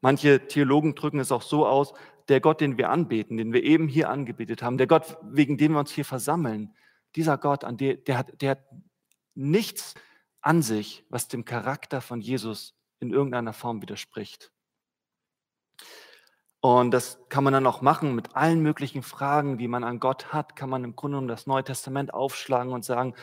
Manche 0.00 0.46
Theologen 0.46 0.94
drücken 0.94 1.18
es 1.18 1.32
auch 1.32 1.42
so 1.42 1.66
aus, 1.66 1.94
der 2.28 2.40
Gott, 2.40 2.60
den 2.60 2.78
wir 2.78 2.90
anbeten, 2.90 3.36
den 3.36 3.52
wir 3.52 3.62
eben 3.62 3.88
hier 3.88 4.08
angebetet 4.08 4.62
haben, 4.62 4.78
der 4.78 4.86
Gott, 4.86 5.16
wegen 5.22 5.56
dem 5.58 5.72
wir 5.72 5.80
uns 5.80 5.90
hier 5.90 6.04
versammeln, 6.04 6.74
dieser 7.16 7.38
Gott, 7.38 7.64
an 7.64 7.76
der, 7.76 7.96
der, 7.96 8.18
hat, 8.18 8.40
der 8.40 8.50
hat 8.52 8.64
nichts 9.34 9.94
an 10.40 10.62
sich, 10.62 11.04
was 11.08 11.28
dem 11.28 11.44
Charakter 11.44 12.00
von 12.00 12.20
Jesus 12.20 12.76
in 13.00 13.12
irgendeiner 13.12 13.52
Form 13.52 13.82
widerspricht. 13.82 14.52
Und 16.60 16.92
das 16.92 17.18
kann 17.28 17.44
man 17.44 17.52
dann 17.52 17.66
auch 17.66 17.82
machen 17.82 18.14
mit 18.14 18.34
allen 18.36 18.60
möglichen 18.60 19.02
Fragen, 19.02 19.58
die 19.58 19.68
man 19.68 19.84
an 19.84 20.00
Gott 20.00 20.32
hat, 20.32 20.56
kann 20.56 20.70
man 20.70 20.82
im 20.82 20.96
Grunde 20.96 21.16
genommen 21.16 21.28
das 21.28 21.46
Neue 21.46 21.62
Testament 21.62 22.14
aufschlagen 22.14 22.72
und 22.72 22.86
sagen, 22.86 23.14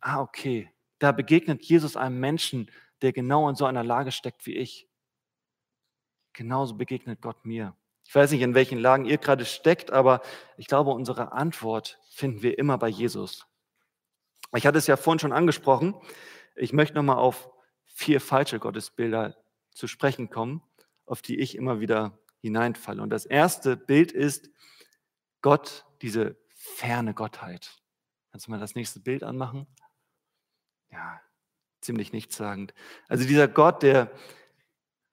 ah 0.00 0.20
okay, 0.20 0.68
da 0.98 1.12
begegnet 1.12 1.64
Jesus 1.64 1.96
einem 1.96 2.18
Menschen, 2.18 2.70
der 3.02 3.12
genau 3.12 3.48
in 3.48 3.54
so 3.54 3.66
einer 3.66 3.84
Lage 3.84 4.10
steckt 4.10 4.46
wie 4.46 4.56
ich. 4.56 4.88
Genauso 6.32 6.74
begegnet 6.74 7.20
Gott 7.22 7.44
mir. 7.44 7.76
Ich 8.08 8.14
weiß 8.14 8.30
nicht, 8.30 8.40
in 8.40 8.54
welchen 8.54 8.78
Lagen 8.78 9.04
ihr 9.04 9.18
gerade 9.18 9.44
steckt, 9.44 9.90
aber 9.90 10.22
ich 10.56 10.66
glaube, 10.66 10.92
unsere 10.92 11.32
Antwort 11.32 12.00
finden 12.08 12.40
wir 12.40 12.58
immer 12.58 12.78
bei 12.78 12.88
Jesus. 12.88 13.46
Ich 14.56 14.66
hatte 14.66 14.78
es 14.78 14.86
ja 14.86 14.96
vorhin 14.96 15.18
schon 15.18 15.34
angesprochen. 15.34 15.94
Ich 16.56 16.72
möchte 16.72 16.94
nochmal 16.94 17.18
auf 17.18 17.50
vier 17.84 18.22
falsche 18.22 18.60
Gottesbilder 18.60 19.36
zu 19.72 19.86
sprechen 19.86 20.30
kommen, 20.30 20.62
auf 21.04 21.20
die 21.20 21.38
ich 21.38 21.54
immer 21.54 21.80
wieder 21.80 22.18
hineinfalle. 22.40 23.02
Und 23.02 23.10
das 23.10 23.26
erste 23.26 23.76
Bild 23.76 24.10
ist 24.10 24.48
Gott, 25.42 25.84
diese 26.00 26.38
ferne 26.48 27.12
Gottheit. 27.12 27.78
Kannst 28.30 28.46
du 28.46 28.50
mal 28.52 28.58
das 28.58 28.74
nächste 28.74 29.00
Bild 29.00 29.22
anmachen? 29.22 29.66
Ja, 30.90 31.20
ziemlich 31.82 32.14
nichtssagend. 32.14 32.72
Also 33.06 33.26
dieser 33.26 33.48
Gott, 33.48 33.82
der 33.82 34.10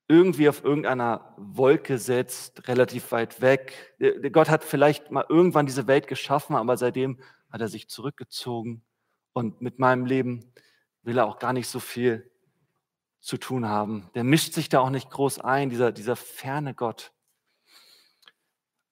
irgendwie 0.07 0.49
auf 0.49 0.63
irgendeiner 0.63 1.33
Wolke 1.37 1.97
sitzt, 1.97 2.67
relativ 2.67 3.11
weit 3.11 3.41
weg. 3.41 3.95
Der 3.99 4.29
Gott 4.29 4.49
hat 4.49 4.63
vielleicht 4.63 5.09
mal 5.11 5.25
irgendwann 5.27 5.65
diese 5.65 5.87
Welt 5.87 6.07
geschaffen, 6.07 6.55
aber 6.55 6.77
seitdem 6.77 7.19
hat 7.49 7.61
er 7.61 7.67
sich 7.67 7.89
zurückgezogen. 7.89 8.83
Und 9.33 9.61
mit 9.61 9.79
meinem 9.79 10.05
Leben 10.05 10.53
will 11.01 11.17
er 11.17 11.25
auch 11.25 11.39
gar 11.39 11.53
nicht 11.53 11.67
so 11.67 11.79
viel 11.79 12.29
zu 13.19 13.37
tun 13.37 13.67
haben. 13.67 14.09
Der 14.13 14.23
mischt 14.23 14.53
sich 14.53 14.69
da 14.69 14.79
auch 14.79 14.91
nicht 14.91 15.09
groß 15.09 15.39
ein, 15.39 15.69
dieser, 15.69 15.91
dieser 15.91 16.15
ferne 16.15 16.75
Gott. 16.75 17.11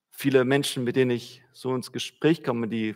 Viele 0.10 0.43
Menschen, 0.46 0.84
mit 0.84 0.96
denen 0.96 1.12
ich 1.12 1.43
so 1.51 1.75
ins 1.75 1.91
Gespräch 1.91 2.43
komme, 2.43 2.67
die 2.67 2.96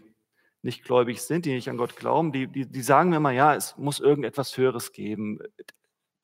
nicht 0.64 0.84
gläubig 0.84 1.22
sind, 1.22 1.46
die 1.46 1.54
nicht 1.54 1.70
an 1.70 1.78
Gott 1.78 1.96
glauben, 1.96 2.32
die, 2.32 2.48
die, 2.48 2.66
die 2.66 2.82
sagen 2.82 3.12
mir 3.12 3.18
immer, 3.18 3.32
ja, 3.32 3.56
es 3.56 3.78
muss 3.78 4.00
irgendetwas 4.00 4.58
Höheres 4.58 4.92
geben. 4.92 5.40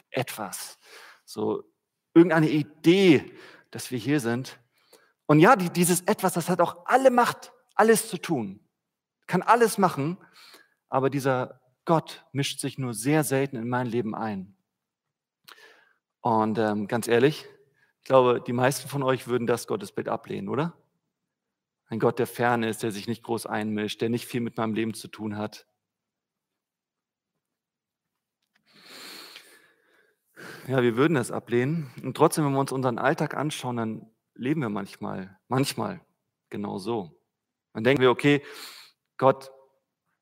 Etwas. 0.10 0.80
So 1.26 1.64
irgendeine 2.14 2.50
Idee, 2.50 3.32
dass 3.72 3.92
wir 3.92 3.98
hier 3.98 4.20
sind. 4.20 4.60
Und 5.26 5.40
ja, 5.40 5.56
die, 5.56 5.70
dieses 5.70 6.02
Etwas, 6.02 6.34
das 6.34 6.50
hat 6.50 6.62
auch 6.62 6.86
alle 6.86 7.12
Macht, 7.12 7.52
alles 7.76 8.10
zu 8.10 8.18
tun. 8.18 8.60
Kann 9.28 9.42
alles 9.42 9.78
machen, 9.78 10.18
aber 10.90 11.10
dieser 11.10 11.62
Gott 11.86 12.26
mischt 12.32 12.60
sich 12.60 12.78
nur 12.78 12.94
sehr 12.94 13.24
selten 13.24 13.58
in 13.58 13.68
mein 13.68 13.88
Leben 13.88 14.16
ein. 14.16 14.56
Und 16.22 16.58
ähm, 16.58 16.88
ganz 16.88 17.08
ehrlich, 17.08 17.46
ich 18.00 18.06
glaube, 18.06 18.42
die 18.46 18.54
meisten 18.54 18.88
von 18.88 19.04
euch 19.04 19.28
würden 19.28 19.48
das 19.48 19.68
Gottesbild 19.68 20.08
ablehnen, 20.08 20.50
oder? 20.50 20.74
Ein 21.88 22.00
Gott, 22.00 22.20
der 22.20 22.28
fern 22.28 22.64
ist, 22.64 22.84
der 22.84 22.92
sich 22.92 23.08
nicht 23.08 23.24
groß 23.24 23.46
einmischt, 23.46 24.02
der 24.02 24.10
nicht 24.10 24.26
viel 24.26 24.42
mit 24.42 24.58
meinem 24.58 24.74
Leben 24.74 24.94
zu 24.94 25.08
tun 25.08 25.38
hat. 25.38 25.68
Ja, 30.68 30.82
wir 30.82 30.96
würden 30.96 31.16
das 31.16 31.30
ablehnen. 31.30 31.92
Und 32.04 32.16
trotzdem, 32.16 32.46
wenn 32.46 32.54
wir 32.54 32.60
uns 32.60 32.72
unseren 32.72 32.98
Alltag 32.98 33.36
anschauen, 33.36 33.78
dann 33.78 34.12
leben 34.34 34.62
wir 34.62 34.70
manchmal, 34.70 35.38
manchmal 35.50 36.00
genau 36.50 36.78
so. 36.78 37.20
Dann 37.74 37.84
denken 37.84 38.02
wir, 38.02 38.12
okay, 38.12 38.42
Gott 39.18 39.52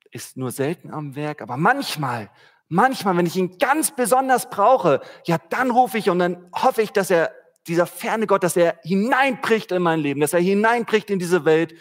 ist 0.09 0.37
nur 0.37 0.51
selten 0.51 0.91
am 0.91 1.15
Werk, 1.15 1.41
aber 1.41 1.57
manchmal, 1.57 2.31
manchmal, 2.67 3.15
wenn 3.17 3.25
ich 3.27 3.35
ihn 3.35 3.57
ganz 3.59 3.95
besonders 3.95 4.49
brauche, 4.49 5.01
ja, 5.25 5.37
dann 5.49 5.69
rufe 5.69 5.97
ich 5.97 6.09
und 6.09 6.19
dann 6.19 6.49
hoffe 6.53 6.81
ich, 6.81 6.91
dass 6.91 7.11
er, 7.11 7.33
dieser 7.67 7.85
ferne 7.85 8.25
Gott, 8.25 8.43
dass 8.43 8.57
er 8.57 8.79
hineinbricht 8.81 9.71
in 9.71 9.83
mein 9.83 9.99
Leben, 9.99 10.21
dass 10.21 10.33
er 10.33 10.39
hineinbricht 10.39 11.11
in 11.11 11.19
diese 11.19 11.45
Welt 11.45 11.75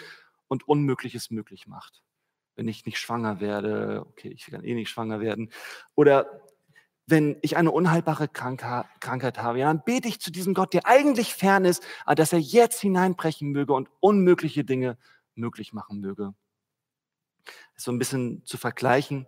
und 0.48 0.68
Unmögliches 0.68 1.30
möglich 1.30 1.66
macht. 1.66 2.02
Wenn 2.56 2.68
ich 2.68 2.84
nicht 2.84 2.98
schwanger 2.98 3.40
werde, 3.40 4.04
okay, 4.06 4.28
ich 4.28 4.46
kann 4.46 4.64
eh 4.64 4.74
nicht 4.74 4.90
schwanger 4.90 5.20
werden, 5.20 5.50
oder 5.94 6.42
wenn 7.10 7.36
ich 7.42 7.56
eine 7.56 7.70
unheilbare 7.70 8.28
Krankheit 8.28 9.38
habe, 9.38 9.58
ja, 9.58 9.66
dann 9.66 9.82
bete 9.84 10.08
ich 10.08 10.20
zu 10.20 10.30
diesem 10.30 10.54
Gott, 10.54 10.72
der 10.72 10.86
eigentlich 10.86 11.34
fern 11.34 11.64
ist, 11.64 11.82
dass 12.06 12.32
er 12.32 12.38
jetzt 12.38 12.80
hineinbrechen 12.80 13.50
möge 13.50 13.72
und 13.72 13.88
unmögliche 14.00 14.64
Dinge 14.64 14.96
möglich 15.34 15.72
machen 15.72 16.00
möge 16.00 16.34
so 17.76 17.90
ein 17.92 17.98
bisschen 17.98 18.44
zu 18.44 18.56
vergleichen, 18.56 19.26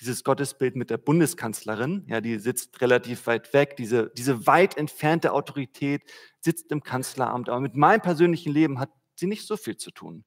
dieses 0.00 0.24
Gottesbild 0.24 0.74
mit 0.74 0.90
der 0.90 0.98
Bundeskanzlerin, 0.98 2.04
ja, 2.08 2.20
die 2.20 2.38
sitzt 2.38 2.80
relativ 2.80 3.26
weit 3.26 3.52
weg, 3.52 3.76
diese, 3.76 4.10
diese 4.16 4.46
weit 4.46 4.76
entfernte 4.76 5.32
Autorität 5.32 6.02
sitzt 6.40 6.72
im 6.72 6.82
Kanzleramt, 6.82 7.48
aber 7.48 7.60
mit 7.60 7.74
meinem 7.74 8.00
persönlichen 8.00 8.52
Leben 8.52 8.78
hat 8.78 8.90
sie 9.16 9.26
nicht 9.26 9.46
so 9.46 9.56
viel 9.56 9.76
zu 9.76 9.90
tun. 9.90 10.24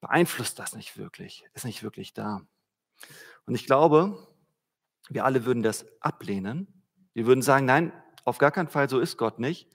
Beeinflusst 0.00 0.58
das 0.58 0.74
nicht 0.74 0.96
wirklich, 0.96 1.44
ist 1.54 1.64
nicht 1.64 1.82
wirklich 1.82 2.14
da. 2.14 2.40
Und 3.46 3.54
ich 3.54 3.66
glaube, 3.66 4.31
wir 5.08 5.24
alle 5.24 5.44
würden 5.44 5.62
das 5.62 5.86
ablehnen. 6.00 6.82
Wir 7.14 7.26
würden 7.26 7.42
sagen, 7.42 7.66
nein, 7.66 7.92
auf 8.24 8.38
gar 8.38 8.50
keinen 8.50 8.68
Fall, 8.68 8.88
so 8.88 9.00
ist 9.00 9.16
Gott 9.16 9.38
nicht. 9.38 9.68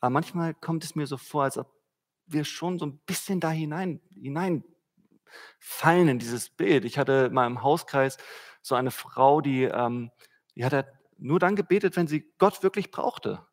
Aber 0.00 0.10
manchmal 0.10 0.54
kommt 0.54 0.84
es 0.84 0.94
mir 0.94 1.06
so 1.06 1.16
vor, 1.16 1.44
als 1.44 1.56
ob 1.56 1.72
wir 2.26 2.44
schon 2.44 2.78
so 2.78 2.86
ein 2.86 2.98
bisschen 3.06 3.40
da 3.40 3.50
hinein, 3.50 4.00
hinein 4.14 4.64
fallen 5.58 6.08
in 6.08 6.18
dieses 6.18 6.50
Bild. 6.50 6.84
Ich 6.84 6.98
hatte 6.98 7.30
mal 7.30 7.46
im 7.46 7.62
Hauskreis 7.62 8.16
so 8.62 8.74
eine 8.74 8.90
Frau, 8.90 9.40
die, 9.40 9.64
ähm, 9.64 10.10
die 10.54 10.64
hat 10.64 10.72
halt 10.72 10.88
nur 11.18 11.38
dann 11.38 11.56
gebetet, 11.56 11.96
wenn 11.96 12.08
sie 12.08 12.32
Gott 12.38 12.62
wirklich 12.62 12.90
brauchte. 12.90 13.46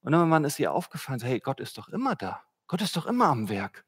Und 0.00 0.12
irgendwann 0.12 0.44
ist 0.44 0.58
ihr 0.58 0.72
aufgefallen, 0.72 1.18
so, 1.18 1.26
hey, 1.26 1.40
Gott 1.40 1.60
ist 1.60 1.78
doch 1.78 1.88
immer 1.88 2.14
da. 2.14 2.42
Gott 2.66 2.82
ist 2.82 2.96
doch 2.96 3.06
immer 3.06 3.26
am 3.26 3.48
Werk. 3.48 3.84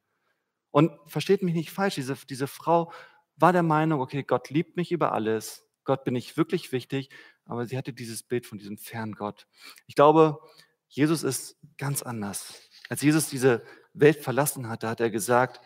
Und 0.70 0.92
versteht 1.06 1.42
mich 1.42 1.54
nicht 1.54 1.70
falsch, 1.70 1.96
diese, 1.96 2.14
diese 2.28 2.46
Frau 2.46 2.92
war 3.36 3.52
der 3.52 3.62
Meinung, 3.62 4.00
okay, 4.00 4.22
Gott 4.22 4.50
liebt 4.50 4.76
mich 4.76 4.92
über 4.92 5.12
alles. 5.12 5.67
Gott 5.88 6.04
bin 6.04 6.14
ich 6.16 6.36
wirklich 6.36 6.70
wichtig. 6.70 7.08
Aber 7.46 7.64
sie 7.64 7.78
hatte 7.78 7.94
dieses 7.94 8.22
Bild 8.22 8.44
von 8.44 8.58
diesem 8.58 8.76
fernen 8.76 9.14
Gott. 9.14 9.46
Ich 9.86 9.94
glaube, 9.94 10.38
Jesus 10.86 11.22
ist 11.22 11.56
ganz 11.78 12.02
anders. 12.02 12.60
Als 12.90 13.00
Jesus 13.00 13.30
diese 13.30 13.64
Welt 13.94 14.18
verlassen 14.18 14.68
hatte, 14.68 14.86
hat 14.86 15.00
er 15.00 15.08
gesagt, 15.08 15.62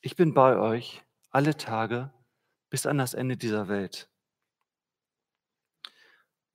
ich 0.00 0.16
bin 0.16 0.34
bei 0.34 0.56
euch 0.56 1.04
alle 1.30 1.56
Tage 1.56 2.12
bis 2.70 2.86
an 2.86 2.98
das 2.98 3.14
Ende 3.14 3.36
dieser 3.36 3.68
Welt. 3.68 4.08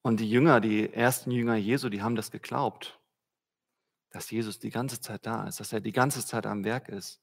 Und 0.01 0.19
die 0.19 0.29
Jünger, 0.29 0.59
die 0.59 0.91
ersten 0.91 1.31
Jünger 1.31 1.55
Jesu, 1.55 1.87
die 1.87 2.01
haben 2.01 2.17
das 2.17 2.29
geglaubt, 2.29 2.99
dass 4.09 4.29
Jesus 4.31 4.59
die 4.59 4.69
ganze 4.69 4.99
Zeit 4.99 5.25
da 5.25 5.47
ist, 5.47 5.61
dass 5.61 5.71
er 5.71 5.79
die 5.79 5.93
ganze 5.93 6.25
Zeit 6.25 6.45
am 6.45 6.65
Werk 6.65 6.89
ist. 6.89 7.21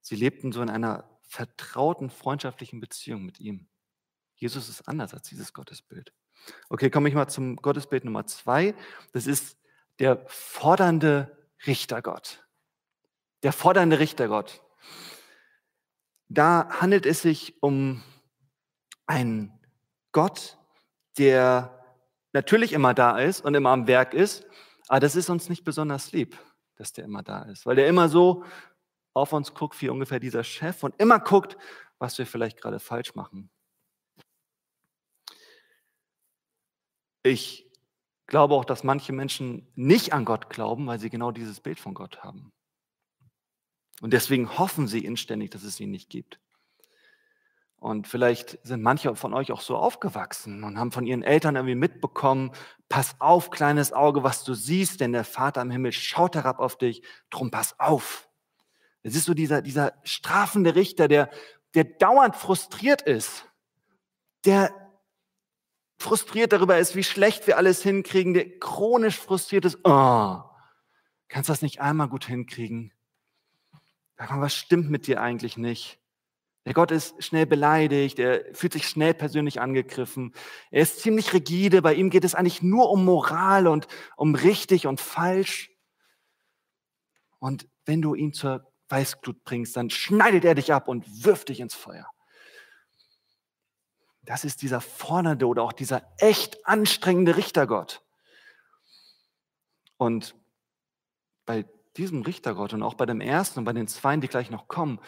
Sie 0.00 0.14
lebten 0.14 0.52
so 0.52 0.62
in 0.62 0.70
einer 0.70 1.10
vertrauten, 1.22 2.08
freundschaftlichen 2.08 2.78
Beziehung 2.78 3.24
mit 3.24 3.40
ihm. 3.40 3.68
Jesus 4.36 4.68
ist 4.68 4.86
anders 4.88 5.14
als 5.14 5.28
dieses 5.28 5.52
Gottesbild. 5.52 6.12
Okay, 6.68 6.90
komme 6.90 7.08
ich 7.08 7.14
mal 7.14 7.28
zum 7.28 7.56
Gottesbild 7.56 8.04
Nummer 8.04 8.26
zwei. 8.26 8.74
Das 9.12 9.26
ist 9.26 9.58
der 9.98 10.24
fordernde 10.26 11.36
Richtergott. 11.66 12.46
Der 13.42 13.52
fordernde 13.52 13.98
Richtergott. 13.98 14.62
Da 16.28 16.68
handelt 16.80 17.06
es 17.06 17.22
sich 17.22 17.62
um 17.62 18.02
einen 19.06 19.52
Gott, 20.12 20.58
der 21.18 21.84
natürlich 22.32 22.72
immer 22.72 22.94
da 22.94 23.18
ist 23.18 23.40
und 23.40 23.54
immer 23.54 23.70
am 23.70 23.86
Werk 23.86 24.12
ist, 24.12 24.44
aber 24.88 25.00
das 25.00 25.16
ist 25.16 25.30
uns 25.30 25.48
nicht 25.48 25.64
besonders 25.64 26.12
lieb, 26.12 26.38
dass 26.76 26.92
der 26.92 27.04
immer 27.04 27.22
da 27.22 27.42
ist, 27.44 27.66
weil 27.66 27.76
der 27.76 27.88
immer 27.88 28.08
so 28.08 28.44
auf 29.14 29.32
uns 29.32 29.54
guckt 29.54 29.80
wie 29.80 29.88
ungefähr 29.88 30.20
dieser 30.20 30.44
Chef 30.44 30.82
und 30.82 30.94
immer 31.00 31.18
guckt, 31.18 31.56
was 31.98 32.18
wir 32.18 32.26
vielleicht 32.26 32.60
gerade 32.60 32.78
falsch 32.78 33.14
machen. 33.14 33.50
Ich 37.26 37.68
glaube 38.28 38.54
auch, 38.54 38.64
dass 38.64 38.84
manche 38.84 39.12
Menschen 39.12 39.66
nicht 39.74 40.12
an 40.12 40.24
Gott 40.24 40.48
glauben, 40.48 40.86
weil 40.86 41.00
sie 41.00 41.10
genau 41.10 41.32
dieses 41.32 41.60
Bild 41.60 41.80
von 41.80 41.92
Gott 41.92 42.22
haben. 42.22 42.52
Und 44.00 44.12
deswegen 44.12 44.58
hoffen 44.58 44.86
sie 44.86 45.04
inständig, 45.04 45.50
dass 45.50 45.64
es 45.64 45.80
ihn 45.80 45.90
nicht 45.90 46.08
gibt. 46.08 46.38
Und 47.78 48.06
vielleicht 48.06 48.64
sind 48.64 48.80
manche 48.80 49.16
von 49.16 49.34
euch 49.34 49.50
auch 49.50 49.60
so 49.60 49.76
aufgewachsen 49.76 50.62
und 50.62 50.78
haben 50.78 50.92
von 50.92 51.04
ihren 51.04 51.24
Eltern 51.24 51.56
irgendwie 51.56 51.74
mitbekommen, 51.74 52.52
pass 52.88 53.16
auf, 53.20 53.50
kleines 53.50 53.92
Auge, 53.92 54.22
was 54.22 54.44
du 54.44 54.54
siehst, 54.54 55.00
denn 55.00 55.10
der 55.10 55.24
Vater 55.24 55.62
im 55.62 55.72
Himmel 55.72 55.90
schaut 55.90 56.36
herab 56.36 56.60
auf 56.60 56.78
dich, 56.78 57.02
drum 57.30 57.50
pass 57.50 57.78
auf. 57.80 58.28
Es 59.02 59.16
ist 59.16 59.24
so 59.24 59.34
dieser, 59.34 59.62
dieser 59.62 59.94
strafende 60.04 60.76
Richter, 60.76 61.08
der, 61.08 61.30
der 61.74 61.84
dauernd 61.84 62.36
frustriert 62.36 63.02
ist, 63.02 63.46
der 64.44 64.85
frustriert 65.98 66.52
darüber 66.52 66.78
ist, 66.78 66.94
wie 66.94 67.04
schlecht 67.04 67.46
wir 67.46 67.56
alles 67.56 67.82
hinkriegen, 67.82 68.34
der 68.34 68.58
chronisch 68.58 69.18
frustriert 69.18 69.64
ist, 69.64 69.78
oh, 69.84 70.40
kannst 71.28 71.48
du 71.48 71.52
das 71.52 71.62
nicht 71.62 71.80
einmal 71.80 72.08
gut 72.08 72.26
hinkriegen? 72.26 72.92
Was 74.16 74.54
stimmt 74.54 74.90
mit 74.90 75.06
dir 75.06 75.20
eigentlich 75.20 75.56
nicht? 75.56 75.98
Der 76.64 76.74
Gott 76.74 76.90
ist 76.90 77.22
schnell 77.22 77.46
beleidigt, 77.46 78.18
er 78.18 78.44
fühlt 78.52 78.72
sich 78.72 78.88
schnell 78.88 79.14
persönlich 79.14 79.60
angegriffen. 79.60 80.34
Er 80.72 80.82
ist 80.82 81.00
ziemlich 81.00 81.32
rigide, 81.32 81.80
bei 81.80 81.94
ihm 81.94 82.10
geht 82.10 82.24
es 82.24 82.34
eigentlich 82.34 82.60
nur 82.60 82.90
um 82.90 83.04
Moral 83.04 83.68
und 83.68 83.86
um 84.16 84.34
richtig 84.34 84.88
und 84.88 85.00
falsch. 85.00 85.70
Und 87.38 87.68
wenn 87.84 88.02
du 88.02 88.14
ihn 88.14 88.32
zur 88.32 88.66
Weißglut 88.88 89.44
bringst, 89.44 89.76
dann 89.76 89.90
schneidet 89.90 90.44
er 90.44 90.56
dich 90.56 90.72
ab 90.72 90.88
und 90.88 91.24
wirft 91.24 91.50
dich 91.50 91.60
ins 91.60 91.74
Feuer. 91.74 92.10
Das 94.26 94.44
ist 94.44 94.62
dieser 94.62 94.80
fordernde 94.80 95.46
oder 95.46 95.62
auch 95.62 95.72
dieser 95.72 96.02
echt 96.18 96.66
anstrengende 96.66 97.36
Richtergott. 97.36 98.02
Und 99.96 100.34
bei 101.46 101.64
diesem 101.96 102.22
Richtergott 102.22 102.74
und 102.74 102.82
auch 102.82 102.94
bei 102.94 103.06
dem 103.06 103.20
ersten 103.20 103.60
und 103.60 103.64
bei 103.64 103.72
den 103.72 103.88
zweien, 103.88 104.20
die 104.20 104.28
gleich 104.28 104.50
noch 104.50 104.68
kommen, 104.68 105.00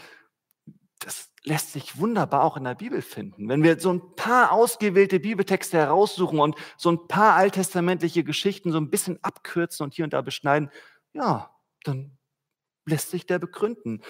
das 1.00 1.30
lässt 1.44 1.72
sich 1.72 1.98
wunderbar 1.98 2.42
auch 2.44 2.56
in 2.56 2.64
der 2.64 2.74
Bibel 2.74 3.02
finden. 3.02 3.48
Wenn 3.48 3.62
wir 3.62 3.78
so 3.78 3.92
ein 3.92 4.14
paar 4.16 4.52
ausgewählte 4.52 5.20
Bibeltexte 5.20 5.76
heraussuchen 5.76 6.38
und 6.38 6.56
so 6.76 6.90
ein 6.90 7.08
paar 7.08 7.34
alttestamentliche 7.34 8.24
Geschichten 8.24 8.72
so 8.72 8.78
ein 8.78 8.90
bisschen 8.90 9.22
abkürzen 9.22 9.84
und 9.84 9.94
hier 9.94 10.04
und 10.04 10.12
da 10.12 10.22
beschneiden, 10.22 10.70
ja, 11.12 11.54
dann 11.84 12.16
lässt 12.86 13.10
sich 13.10 13.26
der 13.26 13.38
begründen. 13.38 14.02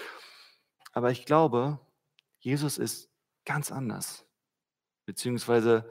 Aber 0.93 1.11
ich 1.11 1.25
glaube, 1.25 1.79
Jesus 2.39 2.77
ist 2.77 3.09
ganz 3.45 3.71
anders. 3.71 4.28
Beziehungsweise 5.09 5.89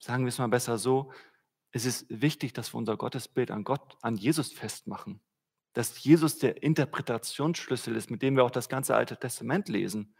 sagen 0.00 0.24
wir 0.24 0.28
es 0.28 0.38
mal 0.38 0.48
besser 0.48 0.76
so, 0.76 1.12
es 1.70 1.86
ist 1.86 2.04
wichtig, 2.08 2.52
dass 2.52 2.74
wir 2.74 2.78
unser 2.78 2.96
Gottesbild 2.96 3.52
an 3.52 3.62
Gott, 3.62 3.96
an 4.02 4.16
Jesus 4.16 4.52
festmachen. 4.52 5.20
Dass 5.72 6.02
Jesus 6.02 6.38
der 6.38 6.64
Interpretationsschlüssel 6.64 7.94
ist, 7.94 8.10
mit 8.10 8.22
dem 8.22 8.34
wir 8.34 8.42
auch 8.42 8.50
das 8.50 8.68
ganze 8.68 8.96
Alte 8.96 9.16
Testament 9.16 9.68
lesen. 9.68 10.16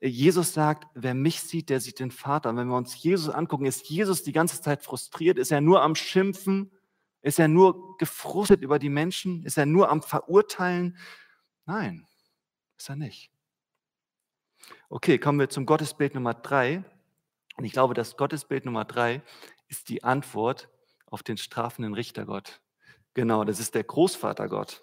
Jesus 0.00 0.54
sagt, 0.54 0.86
wer 0.94 1.14
mich 1.14 1.40
sieht, 1.40 1.70
der 1.70 1.80
sieht 1.80 1.98
den 1.98 2.12
Vater. 2.12 2.50
Und 2.50 2.56
wenn 2.56 2.68
wir 2.68 2.76
uns 2.76 3.02
Jesus 3.02 3.34
angucken, 3.34 3.66
ist 3.66 3.88
Jesus 3.88 4.22
die 4.22 4.32
ganze 4.32 4.62
Zeit 4.62 4.84
frustriert, 4.84 5.36
ist 5.36 5.50
er 5.50 5.60
nur 5.60 5.82
am 5.82 5.96
Schimpfen, 5.96 6.70
ist 7.20 7.40
er 7.40 7.48
nur 7.48 7.96
gefrustet 7.96 8.62
über 8.62 8.78
die 8.78 8.90
Menschen, 8.90 9.44
ist 9.44 9.58
er 9.58 9.66
nur 9.66 9.88
am 9.88 10.02
Verurteilen? 10.02 10.96
Nein, 11.66 12.06
ist 12.78 12.88
er 12.88 12.94
nicht. 12.96 13.32
Okay, 14.88 15.18
kommen 15.18 15.40
wir 15.40 15.48
zum 15.48 15.66
Gottesbild 15.66 16.14
Nummer 16.14 16.34
drei. 16.34 16.84
Und 17.56 17.64
ich 17.64 17.72
glaube, 17.72 17.94
das 17.94 18.16
Gottesbild 18.16 18.64
Nummer 18.64 18.84
drei 18.84 19.22
ist 19.68 19.88
die 19.88 20.04
Antwort 20.04 20.68
auf 21.06 21.22
den 21.22 21.36
strafenden 21.36 21.94
Richtergott. 21.94 22.60
Genau, 23.14 23.44
das 23.44 23.60
ist 23.60 23.74
der 23.74 23.84
Großvatergott, 23.84 24.82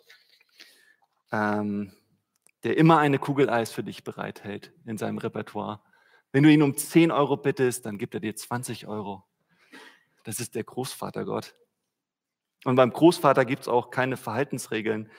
ähm, 1.31 1.93
der 2.63 2.77
immer 2.77 2.99
eine 2.99 3.19
Kugel 3.19 3.49
Eis 3.49 3.71
für 3.71 3.83
dich 3.83 4.03
bereithält 4.03 4.71
in 4.85 4.97
seinem 4.97 5.17
Repertoire. 5.17 5.81
Wenn 6.31 6.43
du 6.43 6.51
ihn 6.51 6.61
um 6.61 6.77
10 6.77 7.11
Euro 7.11 7.35
bittest, 7.35 7.85
dann 7.85 7.97
gibt 7.97 8.13
er 8.13 8.21
dir 8.21 8.35
20 8.35 8.87
Euro. 8.87 9.25
Das 10.23 10.39
ist 10.39 10.55
der 10.55 10.63
Großvatergott. 10.63 11.55
Und 12.63 12.75
beim 12.75 12.93
Großvater 12.93 13.43
gibt 13.43 13.63
es 13.63 13.67
auch 13.67 13.89
keine 13.89 14.15
Verhaltensregeln. 14.15 15.11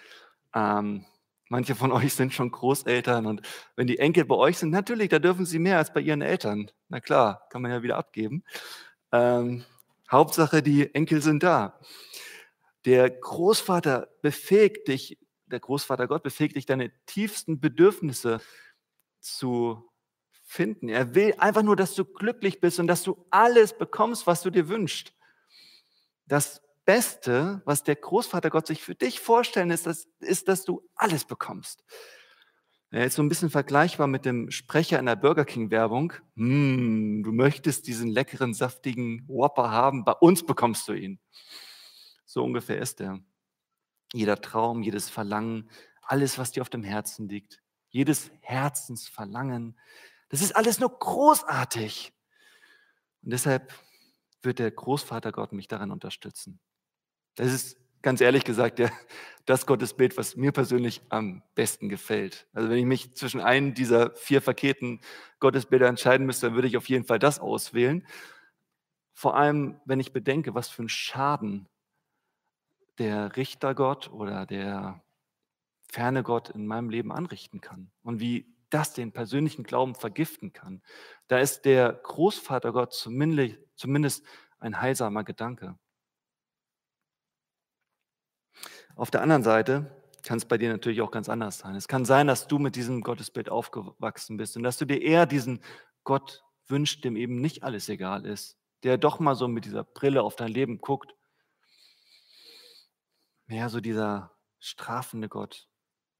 Ähm, 0.55 1.05
Manche 1.53 1.75
von 1.75 1.93
euch 1.93 2.15
sind 2.15 2.33
schon 2.33 2.51
Großeltern 2.51 3.27
und 3.27 3.43
wenn 3.77 3.87
die 3.87 3.99
Enkel 3.99 4.25
bei 4.25 4.37
euch 4.37 4.57
sind, 4.57 4.71
natürlich, 4.71 5.11
da 5.11 5.19
dürfen 5.19 5.45
sie 5.45 5.59
mehr 5.59 5.77
als 5.77 5.93
bei 5.93 6.01
ihren 6.01 6.23
Eltern. 6.23 6.71
Na 6.89 6.99
klar, 6.99 7.47
kann 7.51 7.61
man 7.61 7.71
ja 7.71 7.83
wieder 7.83 7.99
abgeben. 7.99 8.43
Ähm, 9.13 9.63
Hauptsache, 10.11 10.63
die 10.63 10.95
Enkel 10.95 11.21
sind 11.21 11.43
da. 11.43 11.79
Der 12.87 13.11
Großvater 13.11 14.09
befähigt 14.23 14.89
dich, 14.89 15.19
der 15.45 15.61
Großvater 15.61 16.09
Gott 16.09 16.23
befähigt 16.23 16.57
dich, 16.57 16.65
deine 16.65 16.91
tiefsten 17.05 17.61
Bedürfnisse 17.61 18.41
zu 19.21 19.93
finden. 20.45 20.89
Er 20.89 21.15
will 21.15 21.35
einfach 21.37 21.63
nur, 21.63 21.77
dass 21.77 21.95
du 21.95 22.07
glücklich 22.07 22.63
bist 22.63 22.81
und 22.81 22.87
dass 22.87 23.03
du 23.03 23.27
alles 23.31 23.77
bekommst, 23.77 24.27
was 24.27 24.41
du 24.41 24.49
dir 24.49 24.71
wünschst. 24.71 25.13
Das 26.25 26.63
Beste, 26.93 27.63
was 27.65 27.83
der 27.83 27.97
Großvater 27.97 28.51
Gott 28.51 28.67
sich 28.67 28.83
für 28.83 28.95
dich 28.95 29.19
vorstellen 29.19 29.71
ist, 29.71 29.87
das, 29.87 30.09
ist, 30.21 30.47
dass 30.47 30.67
du 30.67 30.87
alles 30.95 31.25
bekommst. 31.25 31.83
Ist 32.91 33.15
so 33.15 33.23
ein 33.23 33.31
bisschen 33.31 33.49
vergleichbar 33.49 34.07
mit 34.09 34.27
dem 34.27 34.51
Sprecher 34.51 34.99
in 34.99 35.07
der 35.07 35.17
Burger 35.17 35.47
King-Werbung. 35.47 36.13
Hm, 36.37 37.23
du 37.25 37.33
möchtest 37.33 37.87
diesen 37.87 38.11
leckeren, 38.11 38.53
saftigen 38.53 39.27
Whopper 39.27 39.71
haben, 39.71 40.05
bei 40.05 40.13
uns 40.13 40.45
bekommst 40.45 40.87
du 40.87 40.93
ihn. 40.93 41.19
So 42.27 42.45
ungefähr 42.45 42.77
ist 42.77 43.01
er. 43.01 43.21
Jeder 44.13 44.39
Traum, 44.39 44.83
jedes 44.83 45.09
Verlangen, 45.09 45.71
alles, 46.03 46.37
was 46.37 46.53
dir 46.53 46.61
auf 46.61 46.69
dem 46.69 46.85
Herzen 46.85 47.27
liegt, 47.27 47.63
jedes 47.89 48.31
Herzensverlangen, 48.43 49.81
das 50.29 50.43
ist 50.43 50.55
alles 50.55 50.79
nur 50.79 50.91
großartig. 50.91 52.13
Und 53.23 53.31
deshalb 53.31 53.73
wird 54.43 54.59
der 54.59 54.71
Großvater 54.71 55.33
Gott 55.33 55.55
mich 55.55 55.69
daran 55.69 55.91
unterstützen. 55.91 56.61
Das 57.35 57.53
ist 57.53 57.79
ganz 58.03 58.21
ehrlich 58.21 58.45
gesagt 58.45 58.79
ja, 58.79 58.91
das 59.47 59.67
Gottesbild, 59.67 60.17
was 60.17 60.37
mir 60.37 60.53
persönlich 60.53 61.03
am 61.09 61.43
besten 61.55 61.89
gefällt. 61.89 62.47
Also 62.53 62.69
wenn 62.69 62.79
ich 62.79 62.85
mich 62.85 63.15
zwischen 63.15 63.41
einem 63.41 63.75
dieser 63.75 64.15
vier 64.15 64.41
verkehrten 64.41 65.01
Gottesbilder 65.41 65.89
entscheiden 65.89 66.27
müsste, 66.27 66.47
dann 66.47 66.55
würde 66.55 66.69
ich 66.69 66.77
auf 66.77 66.89
jeden 66.89 67.05
Fall 67.05 67.19
das 67.19 67.41
auswählen. 67.41 68.07
Vor 69.15 69.37
allem, 69.37 69.81
wenn 69.85 70.01
ich 70.01 70.13
bedenke, 70.13 70.55
was 70.55 70.69
für 70.69 70.83
ein 70.83 70.89
Schaden 70.89 71.69
der 72.99 73.37
Richtergott 73.37 74.11
oder 74.11 74.47
der 74.47 75.03
ferne 75.89 76.23
Gott 76.23 76.51
in 76.51 76.67
meinem 76.67 76.89
Leben 76.89 77.13
anrichten 77.13 77.61
kann 77.61 77.91
und 78.03 78.21
wie 78.21 78.47
das 78.71 78.95
den 78.95 79.13
persönlichen 79.13 79.65
Glauben 79.65 79.95
vergiften 79.95 80.53
kann. 80.53 80.83
Da 81.29 81.39
ist 81.39 81.67
der 81.67 81.93
Großvater 81.93 82.73
Gott 82.73 82.95
zumindest 82.95 84.25
ein 84.59 84.81
heilsamer 84.81 85.25
Gedanke. 85.25 85.77
Auf 88.97 89.11
der 89.11 89.23
anderen 89.23 89.43
Seite 89.43 89.91
kann 90.23 90.39
es 90.39 90.45
bei 90.45 90.59
dir 90.59 90.71
natürlich 90.71 91.01
auch 91.03 91.11
ganz 91.11 91.29
anders 91.29 91.59
sein. 91.59 91.75
Es 91.75 91.89
kann 91.89 92.05
sein, 92.05 92.27
dass 92.27 92.47
du 92.47 92.59
mit 92.59 92.77
diesem 92.77 93.03
Gottesbild 93.03 93.49
aufgewachsen 93.49 94.37
bist 94.37 94.57
und 94.57 94.63
dass 94.63 94.77
du 94.77 94.85
dir 94.85 95.01
eher 95.01 95.27
diesen 95.27 95.61
Gott 96.05 96.45
wünschst, 96.69 97.05
dem 97.05 97.17
eben 97.17 97.41
nicht 97.41 97.65
alles 97.65 97.89
egal 97.89 98.25
ist, 98.27 98.57
der 98.83 98.99
doch 98.99 99.19
mal 99.19 99.35
so 99.35 99.49
mit 99.49 99.65
dieser 99.65 99.85
Brille 99.85 100.23
auf 100.23 100.37
dein 100.37 100.51
Leben 100.51 100.79
guckt. 100.79 101.15
Mehr 103.47 103.69
so 103.69 103.81
dieser 103.81 104.33
strafende 104.61 105.29
Gott, 105.29 105.69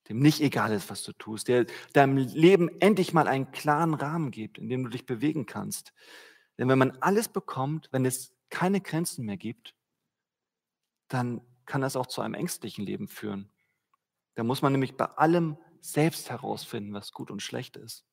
dem 0.09 0.19
nicht 0.19 0.41
egal 0.41 0.73
ist, 0.73 0.91
was 0.91 1.05
du 1.05 1.13
tust, 1.13 1.49
der 1.49 1.67
deinem 1.93 2.17
Leben 2.17 2.69
endlich 2.81 3.13
mal 3.13 3.29
einen 3.29 3.53
klaren 3.53 3.95
Rahmen 3.95 4.31
gibt, 4.31 4.59
in 4.59 4.69
dem 4.69 4.83
du 4.83 4.91
dich 4.91 5.07
bewegen 5.07 5.47
kannst. 5.47 5.93
Denn 6.59 6.69
wenn 6.69 6.79
man 6.79 6.99
alles 7.01 7.29
bekommt, 7.29 7.89
wenn 7.93 8.05
es 8.05 8.35
keine 8.51 8.81
Grenzen 8.81 9.25
mehr 9.25 9.37
gibt, 9.37 9.75
dann 11.09 11.41
kann 11.73 11.81
das 11.81 11.97
auch 11.97 12.07
zu 12.07 12.21
einem 12.21 12.35
ängstlichen 12.35 12.85
Leben 12.85 13.09
führen. 13.09 13.51
Da 14.35 14.45
muss 14.45 14.61
man 14.61 14.73
nämlich 14.73 14.95
bei 14.95 15.07
allem 15.07 15.57
selbst 15.81 16.29
herausfinden, 16.29 16.93
was 16.93 17.13
gut 17.13 17.31
und 17.31 17.41
schlecht 17.41 17.79
ist. 17.79 18.05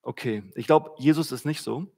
Okay, 0.00 0.50
ich 0.54 0.66
glaube, 0.66 0.94
Jesus 0.96 1.30
ist 1.30 1.44
nicht 1.44 1.60
so. 1.60 1.94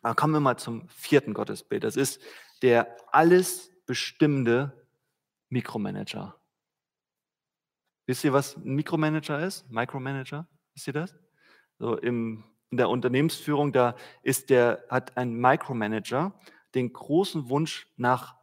Aber 0.00 0.14
kommen 0.14 0.32
wir 0.32 0.38
mal 0.38 0.58
zum 0.58 0.88
vierten 0.90 1.34
Gottesbild. 1.34 1.82
Das 1.82 1.96
ist 1.96 2.22
der 2.62 2.96
alles 3.12 3.68
bestimmende 3.84 4.86
Mikromanager. 5.48 6.40
Wisst 8.06 8.22
ihr, 8.22 8.32
was 8.32 8.54
ein 8.56 8.76
Mikromanager 8.76 9.44
ist? 9.44 9.68
Micromanager? 9.68 10.46
Wisst 10.74 10.86
ihr 10.86 10.92
das? 10.92 11.16
So 11.80 11.98
im, 11.98 12.44
in 12.70 12.76
der 12.76 12.90
Unternehmensführung, 12.90 13.72
da 13.72 13.96
ist 14.22 14.50
der, 14.50 14.84
hat 14.88 15.16
ein 15.16 15.34
Micromanager 15.34 16.32
den 16.76 16.92
großen 16.92 17.48
Wunsch 17.48 17.88
nach 17.96 18.36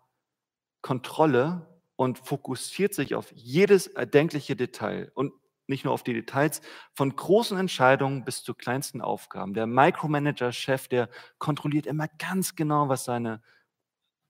Kontrolle 0.81 1.67
und 1.95 2.17
fokussiert 2.17 2.93
sich 2.93 3.15
auf 3.15 3.31
jedes 3.33 3.87
erdenkliche 3.87 4.55
Detail 4.55 5.11
und 5.13 5.33
nicht 5.67 5.85
nur 5.85 5.93
auf 5.93 6.03
die 6.03 6.13
Details, 6.13 6.61
von 6.93 7.15
großen 7.15 7.57
Entscheidungen 7.57 8.25
bis 8.25 8.43
zu 8.43 8.53
kleinsten 8.53 9.01
Aufgaben. 9.01 9.53
Der 9.53 9.67
Micromanager-Chef, 9.67 10.87
der 10.87 11.09
kontrolliert 11.39 11.85
immer 11.85 12.07
ganz 12.19 12.55
genau, 12.55 12.89
was 12.89 13.05
seine 13.05 13.41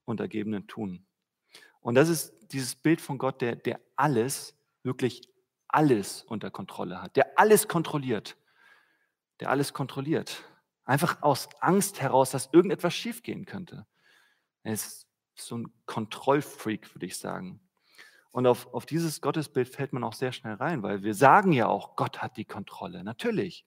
Untergebenen 0.06 0.68
tun. 0.68 1.06
Und 1.82 1.96
das 1.96 2.10
ist 2.10 2.34
dieses 2.52 2.76
Bild 2.76 3.02
von 3.02 3.18
Gott, 3.18 3.42
der, 3.42 3.56
der 3.56 3.80
alles, 3.96 4.56
wirklich 4.84 5.22
alles 5.68 6.24
unter 6.24 6.52
Kontrolle 6.52 7.02
hat, 7.02 7.16
der 7.16 7.40
alles 7.40 7.68
kontrolliert, 7.68 8.38
der 9.40 9.50
alles 9.50 9.74
kontrolliert. 9.74 10.44
Einfach 10.84 11.22
aus 11.22 11.50
Angst 11.60 12.02
heraus, 12.02 12.32
dass 12.32 12.50
irgendetwas 12.52 12.94
schiefgehen 12.94 13.46
könnte. 13.46 13.88
Er 14.64 14.74
ist 14.74 15.08
so 15.46 15.58
ein 15.58 15.74
Kontrollfreak, 15.86 16.94
würde 16.96 17.06
ich 17.06 17.18
sagen. 17.18 17.60
Und 18.32 18.48
auf, 18.48 18.74
auf 18.74 18.86
dieses 18.86 19.22
Gottesbild 19.22 19.68
fällt 19.68 19.94
man 19.94 20.04
auch 20.04 20.14
sehr 20.14 20.32
schnell 20.32 20.56
rein, 20.56 20.84
weil 20.84 21.04
wir 21.04 21.14
sagen 21.14 21.52
ja 21.52 21.68
auch, 21.68 21.96
Gott 21.96 22.22
hat 22.22 22.38
die 22.38 22.46
Kontrolle, 22.46 23.04
natürlich. 23.04 23.66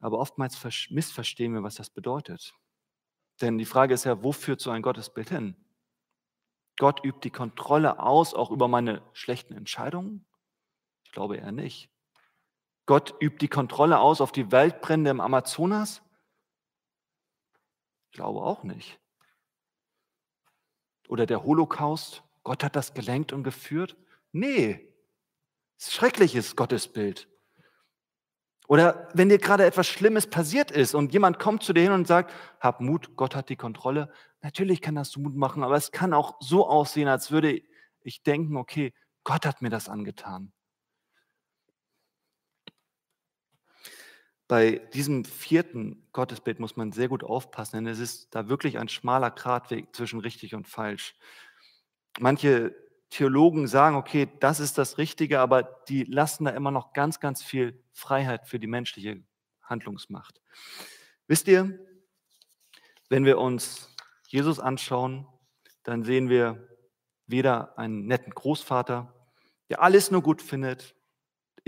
Aber 0.00 0.18
oftmals 0.18 0.58
missverstehen 0.90 1.52
wir, 1.52 1.62
was 1.62 1.74
das 1.74 1.90
bedeutet. 1.90 2.54
Denn 3.40 3.58
die 3.58 3.66
Frage 3.66 3.94
ist 3.94 4.04
ja, 4.04 4.22
wo 4.22 4.32
führt 4.32 4.60
so 4.60 4.70
ein 4.70 4.82
Gottesbild 4.82 5.28
hin? 5.28 5.56
Gott 6.78 7.04
übt 7.04 7.20
die 7.22 7.30
Kontrolle 7.30 7.98
aus, 8.00 8.34
auch 8.34 8.50
über 8.50 8.68
meine 8.68 9.02
schlechten 9.12 9.54
Entscheidungen? 9.54 10.24
Ich 11.04 11.12
glaube 11.12 11.36
eher 11.36 11.52
nicht. 11.52 11.90
Gott 12.86 13.14
übt 13.20 13.38
die 13.40 13.48
Kontrolle 13.48 13.98
aus 13.98 14.20
auf 14.20 14.32
die 14.32 14.50
Waldbrände 14.50 15.10
im 15.10 15.20
Amazonas? 15.20 16.02
Ich 18.06 18.12
glaube 18.12 18.40
auch 18.40 18.62
nicht. 18.62 18.98
Oder 21.08 21.26
der 21.26 21.42
Holocaust, 21.42 22.22
Gott 22.44 22.62
hat 22.62 22.76
das 22.76 22.94
gelenkt 22.94 23.32
und 23.32 23.42
geführt? 23.42 23.96
Nee, 24.32 24.92
schreckliches 25.78 26.54
Gottesbild. 26.54 27.28
Oder 28.68 29.08
wenn 29.14 29.30
dir 29.30 29.38
gerade 29.38 29.64
etwas 29.64 29.88
Schlimmes 29.88 30.26
passiert 30.26 30.70
ist 30.70 30.94
und 30.94 31.12
jemand 31.14 31.38
kommt 31.38 31.62
zu 31.62 31.72
dir 31.72 31.82
hin 31.82 31.92
und 31.92 32.06
sagt, 32.06 32.34
hab 32.60 32.80
Mut, 32.80 33.16
Gott 33.16 33.34
hat 33.34 33.48
die 33.48 33.56
Kontrolle. 33.56 34.12
Natürlich 34.42 34.82
kann 34.82 34.94
das 34.94 35.16
Mut 35.16 35.34
machen, 35.34 35.64
aber 35.64 35.76
es 35.76 35.90
kann 35.90 36.12
auch 36.12 36.36
so 36.40 36.68
aussehen, 36.68 37.08
als 37.08 37.30
würde 37.30 37.62
ich 38.02 38.22
denken, 38.22 38.58
okay, 38.58 38.92
Gott 39.24 39.46
hat 39.46 39.62
mir 39.62 39.70
das 39.70 39.88
angetan. 39.88 40.52
Bei 44.48 44.78
diesem 44.94 45.26
vierten 45.26 46.08
Gottesbild 46.12 46.58
muss 46.58 46.76
man 46.76 46.90
sehr 46.90 47.08
gut 47.08 47.22
aufpassen, 47.22 47.76
denn 47.76 47.86
es 47.86 47.98
ist 47.98 48.34
da 48.34 48.48
wirklich 48.48 48.78
ein 48.78 48.88
schmaler 48.88 49.30
Gratweg 49.30 49.94
zwischen 49.94 50.20
richtig 50.20 50.54
und 50.54 50.66
falsch. 50.66 51.14
Manche 52.18 52.74
Theologen 53.10 53.66
sagen, 53.68 53.96
okay, 53.96 54.28
das 54.40 54.58
ist 54.58 54.78
das 54.78 54.98
Richtige, 54.98 55.40
aber 55.40 55.62
die 55.88 56.04
lassen 56.04 56.44
da 56.44 56.50
immer 56.50 56.70
noch 56.70 56.92
ganz, 56.94 57.20
ganz 57.20 57.42
viel 57.42 57.82
Freiheit 57.92 58.48
für 58.48 58.58
die 58.58 58.66
menschliche 58.66 59.22
Handlungsmacht. 59.62 60.40
Wisst 61.26 61.46
ihr, 61.48 61.78
wenn 63.10 63.24
wir 63.24 63.38
uns 63.38 63.94
Jesus 64.28 64.58
anschauen, 64.58 65.26
dann 65.82 66.04
sehen 66.04 66.28
wir 66.28 66.68
weder 67.26 67.78
einen 67.78 68.06
netten 68.06 68.34
Großvater, 68.34 69.14
der 69.68 69.82
alles 69.82 70.10
nur 70.10 70.22
gut 70.22 70.42
findet, 70.42 70.94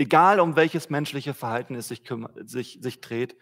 egal 0.01 0.39
um 0.39 0.55
welches 0.55 0.89
menschliche 0.89 1.35
Verhalten 1.35 1.75
es 1.75 1.87
sich, 1.87 2.01
sich, 2.43 2.79
sich 2.81 3.01
dreht. 3.01 3.37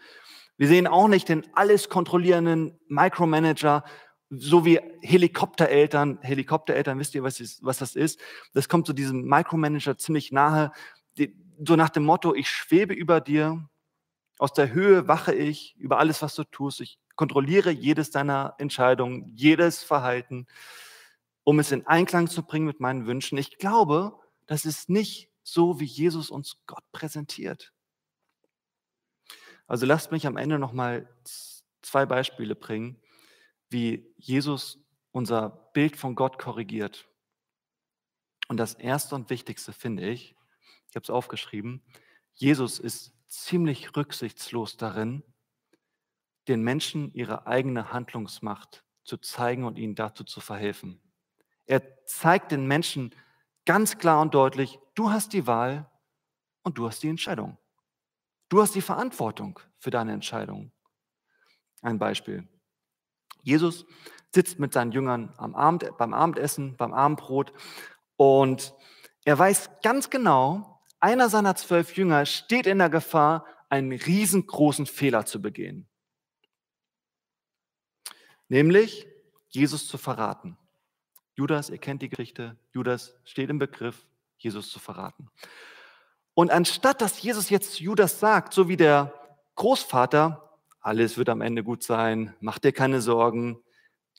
Wir 0.58 0.67
sehen 0.67 0.88
auch 0.88 1.08
nicht 1.08 1.30
den 1.30 1.48
alles 1.54 1.88
kontrollierenden 1.88 2.78
Micromanager, 2.89 3.86
so 4.30 4.65
wie 4.65 4.82
Helikoptereltern. 5.02 6.19
Helikoptereltern, 6.22 7.00
wisst 7.00 7.15
ihr, 7.15 7.24
was, 7.24 7.39
ist, 7.39 7.63
was 7.63 7.78
das 7.78 7.95
ist? 7.95 8.19
Das 8.54 8.67
kommt 8.67 8.86
zu 8.86 8.93
diesem 8.93 9.24
Micromanager 9.24 9.98
ziemlich 9.98 10.34
nahe, 10.34 10.74
die, 11.17 11.34
so 11.65 11.78
nach 11.78 11.89
dem 11.89 12.04
Motto, 12.04 12.36
ich 12.36 12.50
schwebe 12.50 12.93
über 12.93 13.22
dir, 13.22 13.65
aus 14.38 14.52
der 14.52 14.74
Höhe 14.74 15.08
wache 15.08 15.34
ich 15.34 15.76
über 15.78 15.98
alles, 15.98 16.22
was 16.22 16.36
du 16.36 16.43
tust, 16.43 16.82
ich 16.82 17.00
kontrolliere 17.15 17.72
jedes 17.72 18.12
deiner 18.12 18.56
Entscheidungen, 18.58 19.32
jedes 19.36 19.82
Verhalten, 19.84 20.45
um 21.43 21.60
es 21.60 21.72
in 21.72 21.88
Einklang 21.88 22.28
zu 22.28 22.43
bringen 22.43 22.65
mit 22.65 22.82
meinen 22.82 23.08
Wünschen. 23.08 23.38
Ich 23.38 23.58
glaube, 23.58 24.13
das 24.45 24.65
ist 24.65 24.89
nicht 24.89 25.29
so, 25.51 25.79
wie 25.79 25.85
Jesus 25.85 26.29
uns 26.29 26.57
Gott 26.65 26.83
präsentiert. 26.91 27.73
Also 29.67 29.85
lasst 29.85 30.12
mich 30.12 30.25
am 30.25 30.38
Ende 30.38 30.57
noch 30.57 30.73
mal 30.73 31.07
zwei 31.81 32.05
Beispiele 32.05 32.55
bringen, 32.55 33.01
wie 33.69 34.13
Jesus 34.17 34.79
unser 35.12 35.49
Bild 35.73 35.95
von 35.95 36.15
Gott 36.15 36.39
korrigiert. 36.39 37.07
Und 38.47 38.57
das 38.57 38.73
erste 38.73 39.15
und 39.15 39.29
wichtigste 39.29 39.73
finde 39.73 40.09
ich, 40.09 40.35
ich 40.89 40.95
habe 40.95 41.03
es 41.03 41.09
aufgeschrieben, 41.09 41.83
Jesus 42.33 42.79
ist 42.79 43.13
ziemlich 43.27 43.95
rücksichtslos 43.95 44.77
darin, 44.77 45.23
den 46.47 46.63
Menschen 46.63 47.13
ihre 47.13 47.45
eigene 47.45 47.93
Handlungsmacht 47.93 48.83
zu 49.03 49.17
zeigen 49.17 49.65
und 49.65 49.77
ihnen 49.77 49.93
dazu 49.93 50.23
zu 50.23 50.41
verhelfen. 50.41 50.99
Er 51.67 52.03
zeigt 52.05 52.51
den 52.51 52.65
Menschen 52.65 53.13
ganz 53.69 53.99
klar 53.99 54.19
und 54.19 54.34
deutlich, 54.34 54.79
du 54.95 55.12
hast 55.12 55.32
die 55.32 55.45
Wahl 55.45 55.88
und 56.63 56.79
du 56.79 56.88
hast 56.88 57.03
die 57.03 57.08
Entscheidung. 57.08 57.60
Du 58.49 58.63
hast 58.63 58.73
die 58.73 58.82
Verantwortung 58.82 59.60
für 59.77 59.91
deine 59.91 60.12
Entscheidung. 60.12 60.71
Ein 61.84 61.99
Beispiel. 61.99 62.47
Jesus 63.43 63.86
sitzt 64.34 64.58
mit 64.58 64.73
seinen 64.73 64.91
Jüngern 64.91 65.36
am 65.38 65.53
Abend, 65.53 65.88
beim 65.99 66.15
Abendessen, 66.15 66.77
beim 66.77 66.95
Abendbrot 66.95 67.53
und 68.15 68.73
er 69.23 69.38
weiß 69.38 69.69
ganz 69.84 70.10
genau, 70.10 70.82
einer 70.99 71.29
seiner 71.29 71.53
zwölf 71.53 71.95
Jünger 71.95 72.25
steht 72.25 72.65
in 72.65 72.79
der 72.79 72.89
Gefahr, 72.89 73.45
einen 73.69 73.91
riesengroßen 73.91 74.88
Fehler 74.88 75.27
zu 75.27 75.43
begehen. 75.43 75.88
Nämlich 78.47 79.05
Jesus 79.49 79.88
zu 79.88 79.99
verraten. 79.99 80.58
Judas, 81.39 81.69
ihr 81.69 81.78
kennt 81.78 82.02
die 82.02 82.10
Geschichte, 82.10 82.58
Judas 82.73 83.15
steht 83.23 83.49
im 83.49 83.60
Begriff, 83.60 84.06
Jesus 84.39 84.69
zu 84.69 84.78
verraten. 84.78 85.30
Und 86.34 86.52
anstatt 86.52 86.99
dass 86.99 87.21
Jesus 87.21 87.49
jetzt 87.49 87.80
Judas 87.80 88.19
sagt, 88.19 88.54
so 88.54 88.67
wie 88.67 88.75
der 88.75 89.13
Großvater, 89.56 90.60
alles 90.82 91.17
wird 91.17 91.30
am 91.30 91.39
Ende 91.39 91.63
gut 91.63 91.82
sein, 91.82 92.36
mach 92.41 92.60
dir 92.60 92.73
keine 92.73 92.99
Sorgen. 92.99 93.58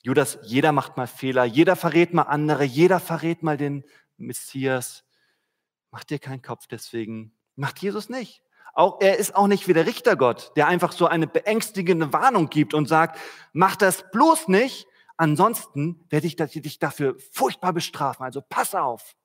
Judas, 0.01 0.39
jeder 0.41 0.71
macht 0.71 0.97
mal 0.97 1.05
Fehler, 1.05 1.43
jeder 1.45 1.75
verrät 1.75 2.11
mal 2.11 2.23
andere, 2.23 2.63
jeder 2.63 2.99
verrät 2.99 3.43
mal 3.43 3.55
den 3.55 3.83
Messias. 4.17 5.03
Mach 5.91 6.03
dir 6.03 6.17
keinen 6.17 6.41
Kopf 6.41 6.65
deswegen. 6.65 7.33
Macht 7.55 7.77
Jesus 7.83 8.09
nicht. 8.09 8.41
Auch, 8.73 8.99
er 8.99 9.17
ist 9.17 9.35
auch 9.35 9.45
nicht 9.45 9.67
wie 9.67 9.73
der 9.73 9.85
Richtergott, 9.85 10.53
der 10.55 10.67
einfach 10.67 10.91
so 10.91 11.05
eine 11.05 11.27
beängstigende 11.27 12.11
Warnung 12.13 12.49
gibt 12.49 12.73
und 12.73 12.87
sagt, 12.87 13.19
mach 13.53 13.75
das 13.75 14.09
bloß 14.09 14.47
nicht, 14.47 14.87
Ansonsten 15.21 16.03
werde 16.09 16.25
ich 16.25 16.35
dich 16.35 16.79
dafür 16.79 17.15
furchtbar 17.31 17.73
bestrafen. 17.73 18.25
Also 18.25 18.41
pass 18.41 18.73
auf. 18.73 19.15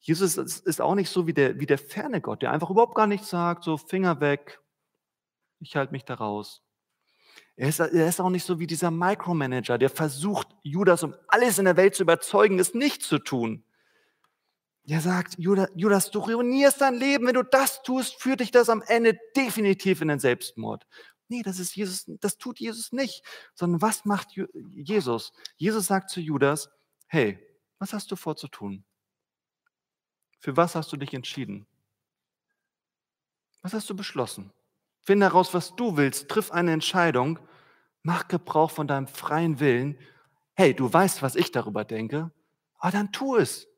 Jesus 0.00 0.36
ist 0.36 0.80
auch 0.80 0.96
nicht 0.96 1.08
so 1.08 1.28
wie 1.28 1.32
der, 1.32 1.60
wie 1.60 1.66
der 1.66 1.78
ferne 1.78 2.20
Gott, 2.20 2.42
der 2.42 2.50
einfach 2.50 2.68
überhaupt 2.68 2.96
gar 2.96 3.06
nichts 3.06 3.30
sagt, 3.30 3.62
so 3.62 3.76
Finger 3.76 4.20
weg, 4.20 4.58
ich 5.60 5.76
halte 5.76 5.92
mich 5.92 6.04
da 6.04 6.14
raus. 6.14 6.64
Er 7.54 7.68
ist, 7.68 7.78
er 7.78 8.08
ist 8.08 8.20
auch 8.20 8.28
nicht 8.28 8.42
so 8.42 8.58
wie 8.58 8.66
dieser 8.66 8.90
Micromanager, 8.90 9.78
der 9.78 9.88
versucht, 9.88 10.48
Judas 10.64 11.04
um 11.04 11.14
alles 11.28 11.60
in 11.60 11.66
der 11.66 11.76
Welt 11.76 11.94
zu 11.94 12.02
überzeugen, 12.02 12.58
es 12.58 12.74
nicht 12.74 13.04
zu 13.04 13.20
tun. 13.20 13.62
Der 14.82 15.00
sagt, 15.00 15.38
Judas, 15.38 15.70
Judas, 15.76 16.10
du 16.10 16.18
ruinierst 16.18 16.80
dein 16.80 16.94
Leben, 16.94 17.28
wenn 17.28 17.34
du 17.34 17.44
das 17.44 17.84
tust, 17.84 18.20
führt 18.20 18.40
dich 18.40 18.50
das 18.50 18.68
am 18.68 18.82
Ende 18.84 19.16
definitiv 19.36 20.00
in 20.00 20.08
den 20.08 20.18
Selbstmord. 20.18 20.88
Nee, 21.30 21.42
das 21.42 21.60
ist 21.60 21.76
Jesus, 21.76 22.04
das 22.20 22.38
tut 22.38 22.58
Jesus 22.58 22.90
nicht, 22.90 23.24
sondern 23.54 23.80
was 23.80 24.04
macht 24.04 24.36
Jesus? 24.72 25.32
Jesus 25.56 25.86
sagt 25.86 26.10
zu 26.10 26.20
Judas, 26.20 26.68
hey, 27.06 27.38
was 27.78 27.92
hast 27.92 28.10
du 28.10 28.16
vor 28.16 28.34
zu 28.34 28.48
tun? 28.48 28.84
Für 30.40 30.56
was 30.56 30.74
hast 30.74 30.90
du 30.90 30.96
dich 30.96 31.14
entschieden? 31.14 31.68
Was 33.62 33.72
hast 33.72 33.88
du 33.88 33.94
beschlossen? 33.94 34.52
Finde 35.02 35.26
heraus, 35.26 35.54
was 35.54 35.76
du 35.76 35.96
willst, 35.96 36.28
triff 36.28 36.50
eine 36.50 36.72
Entscheidung, 36.72 37.38
mach 38.02 38.26
Gebrauch 38.26 38.72
von 38.72 38.88
deinem 38.88 39.06
freien 39.06 39.60
Willen. 39.60 39.98
Hey, 40.54 40.74
du 40.74 40.92
weißt, 40.92 41.22
was 41.22 41.36
ich 41.36 41.52
darüber 41.52 41.84
denke, 41.84 42.32
aber 42.78 42.90
dann 42.90 43.12
tu 43.12 43.36
es. 43.36 43.68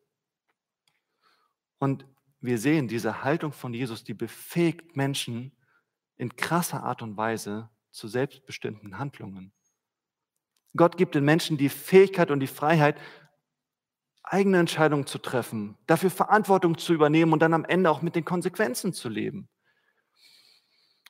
Und 1.78 2.06
wir 2.40 2.56
sehen 2.56 2.88
diese 2.88 3.22
Haltung 3.22 3.52
von 3.52 3.74
Jesus, 3.74 4.04
die 4.04 4.14
befähigt 4.14 4.96
Menschen, 4.96 5.54
in 6.22 6.37
krasser 6.37 6.85
Art 6.85 7.02
und 7.02 7.16
Weise 7.16 7.68
zu 7.90 8.06
selbstbestimmten 8.06 8.98
Handlungen. 8.98 9.52
Gott 10.74 10.96
gibt 10.96 11.16
den 11.16 11.24
Menschen 11.24 11.58
die 11.58 11.68
Fähigkeit 11.68 12.30
und 12.30 12.38
die 12.40 12.46
Freiheit, 12.46 12.98
eigene 14.22 14.58
Entscheidungen 14.58 15.06
zu 15.06 15.18
treffen, 15.18 15.76
dafür 15.87 16.11
Verantwortung 16.11 16.78
zu 16.78 16.94
übernehmen 16.94 17.32
und 17.32 17.40
dann 17.40 17.52
am 17.52 17.64
Ende 17.64 17.90
auch 17.90 18.02
mit 18.02 18.14
den 18.14 18.24
Konsequenzen 18.24 18.92
zu 18.92 19.08
leben. 19.08 19.48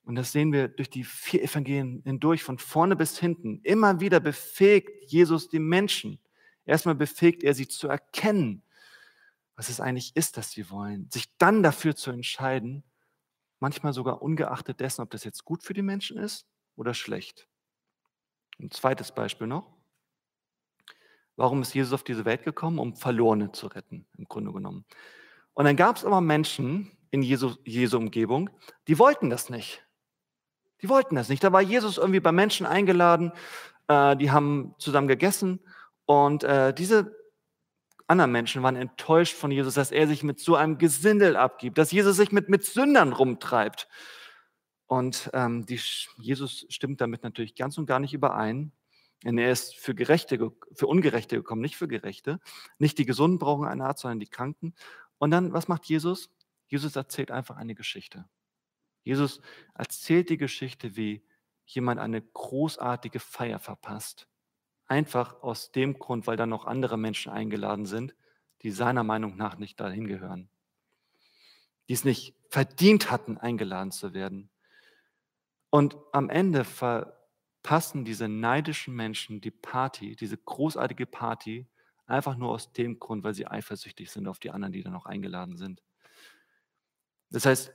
Und 0.04 0.16
das 0.16 0.32
sehen 0.32 0.50
wir 0.50 0.66
durch 0.66 0.88
die 0.90 1.04
vier 1.04 1.42
Evangelien 1.44 2.02
hindurch, 2.04 2.42
von 2.42 2.58
vorne 2.58 2.96
bis 2.96 3.18
hinten. 3.18 3.60
Immer 3.62 4.00
wieder 4.00 4.18
befähigt 4.18 4.88
Jesus 5.06 5.48
die 5.48 5.60
Menschen. 5.60 6.18
Erstmal 6.64 6.96
befähigt 6.96 7.44
er 7.44 7.54
sie 7.54 7.68
zu 7.68 7.86
erkennen, 7.86 8.64
was 9.56 9.68
es 9.68 9.78
eigentlich 9.78 10.16
ist, 10.16 10.38
dass 10.38 10.50
sie 10.50 10.70
wollen, 10.70 11.08
sich 11.10 11.36
dann 11.36 11.62
dafür 11.62 11.94
zu 11.94 12.10
entscheiden 12.10 12.82
manchmal 13.62 13.92
sogar 13.92 14.20
ungeachtet 14.20 14.80
dessen, 14.80 15.02
ob 15.02 15.10
das 15.10 15.22
jetzt 15.22 15.44
gut 15.44 15.62
für 15.62 15.72
die 15.72 15.82
Menschen 15.82 16.18
ist 16.18 16.46
oder 16.74 16.94
schlecht. 16.94 17.48
Ein 18.58 18.72
zweites 18.72 19.12
Beispiel 19.12 19.46
noch. 19.46 19.72
Warum 21.36 21.62
ist 21.62 21.72
Jesus 21.72 21.92
auf 21.92 22.02
diese 22.02 22.24
Welt 22.24 22.42
gekommen? 22.42 22.80
Um 22.80 22.96
Verlorene 22.96 23.52
zu 23.52 23.68
retten, 23.68 24.04
im 24.18 24.24
Grunde 24.24 24.52
genommen. 24.52 24.84
Und 25.54 25.64
dann 25.64 25.76
gab 25.76 25.96
es 25.96 26.04
aber 26.04 26.20
Menschen 26.20 26.90
in 27.10 27.22
Jesu, 27.22 27.54
Jesu 27.64 27.98
Umgebung, 27.98 28.50
die 28.88 28.98
wollten 28.98 29.30
das 29.30 29.48
nicht. 29.48 29.86
Die 30.82 30.88
wollten 30.88 31.14
das 31.14 31.28
nicht. 31.28 31.44
Da 31.44 31.52
war 31.52 31.62
Jesus 31.62 31.98
irgendwie 31.98 32.20
bei 32.20 32.32
Menschen 32.32 32.66
eingeladen, 32.66 33.32
äh, 33.86 34.16
die 34.16 34.32
haben 34.32 34.74
zusammen 34.78 35.06
gegessen 35.06 35.60
und 36.04 36.42
äh, 36.42 36.74
diese 36.74 37.16
anderen 38.12 38.32
Menschen 38.32 38.62
waren 38.62 38.76
enttäuscht 38.76 39.34
von 39.34 39.50
Jesus, 39.50 39.74
dass 39.74 39.90
er 39.90 40.06
sich 40.06 40.22
mit 40.22 40.38
so 40.38 40.54
einem 40.54 40.78
Gesindel 40.78 41.36
abgibt, 41.36 41.78
dass 41.78 41.90
Jesus 41.92 42.16
sich 42.16 42.32
mit, 42.32 42.48
mit 42.48 42.64
Sündern 42.64 43.12
rumtreibt. 43.12 43.88
Und 44.86 45.30
ähm, 45.32 45.66
die, 45.66 45.80
Jesus 46.18 46.66
stimmt 46.68 47.00
damit 47.00 47.22
natürlich 47.22 47.54
ganz 47.54 47.78
und 47.78 47.86
gar 47.86 47.98
nicht 47.98 48.14
überein. 48.14 48.72
Denn 49.24 49.38
er 49.38 49.52
ist 49.52 49.76
für, 49.76 49.94
Gerechte, 49.94 50.52
für 50.74 50.86
Ungerechte 50.86 51.36
gekommen, 51.36 51.60
nicht 51.60 51.76
für 51.76 51.88
Gerechte. 51.88 52.40
Nicht 52.78 52.98
die 52.98 53.06
Gesunden 53.06 53.38
brauchen 53.38 53.66
eine 53.66 53.84
Art, 53.84 53.98
sondern 53.98 54.20
die 54.20 54.26
Kranken. 54.26 54.74
Und 55.18 55.30
dann, 55.30 55.52
was 55.52 55.68
macht 55.68 55.84
Jesus? 55.86 56.30
Jesus 56.66 56.96
erzählt 56.96 57.30
einfach 57.30 57.56
eine 57.56 57.74
Geschichte. 57.74 58.24
Jesus 59.04 59.40
erzählt 59.74 60.28
die 60.28 60.38
Geschichte, 60.38 60.96
wie 60.96 61.24
jemand 61.64 62.00
eine 62.00 62.20
großartige 62.20 63.20
Feier 63.20 63.58
verpasst 63.58 64.28
Einfach 64.92 65.42
aus 65.42 65.72
dem 65.72 65.98
Grund, 65.98 66.26
weil 66.26 66.36
da 66.36 66.44
noch 66.44 66.66
andere 66.66 66.98
Menschen 66.98 67.32
eingeladen 67.32 67.86
sind, 67.86 68.14
die 68.60 68.70
seiner 68.70 69.02
Meinung 69.02 69.38
nach 69.38 69.56
nicht 69.56 69.80
dahin 69.80 70.06
gehören. 70.06 70.50
Die 71.88 71.94
es 71.94 72.04
nicht 72.04 72.34
verdient 72.50 73.10
hatten, 73.10 73.38
eingeladen 73.38 73.90
zu 73.90 74.12
werden. 74.12 74.50
Und 75.70 75.96
am 76.12 76.28
Ende 76.28 76.64
verpassen 76.64 78.04
diese 78.04 78.28
neidischen 78.28 78.94
Menschen 78.94 79.40
die 79.40 79.50
Party, 79.50 80.14
diese 80.14 80.36
großartige 80.36 81.06
Party, 81.06 81.66
einfach 82.04 82.36
nur 82.36 82.50
aus 82.50 82.74
dem 82.74 82.98
Grund, 82.98 83.24
weil 83.24 83.32
sie 83.32 83.46
eifersüchtig 83.46 84.10
sind 84.10 84.28
auf 84.28 84.40
die 84.40 84.50
anderen, 84.50 84.74
die 84.74 84.82
da 84.82 84.90
noch 84.90 85.06
eingeladen 85.06 85.56
sind. 85.56 85.82
Das 87.30 87.46
heißt, 87.46 87.72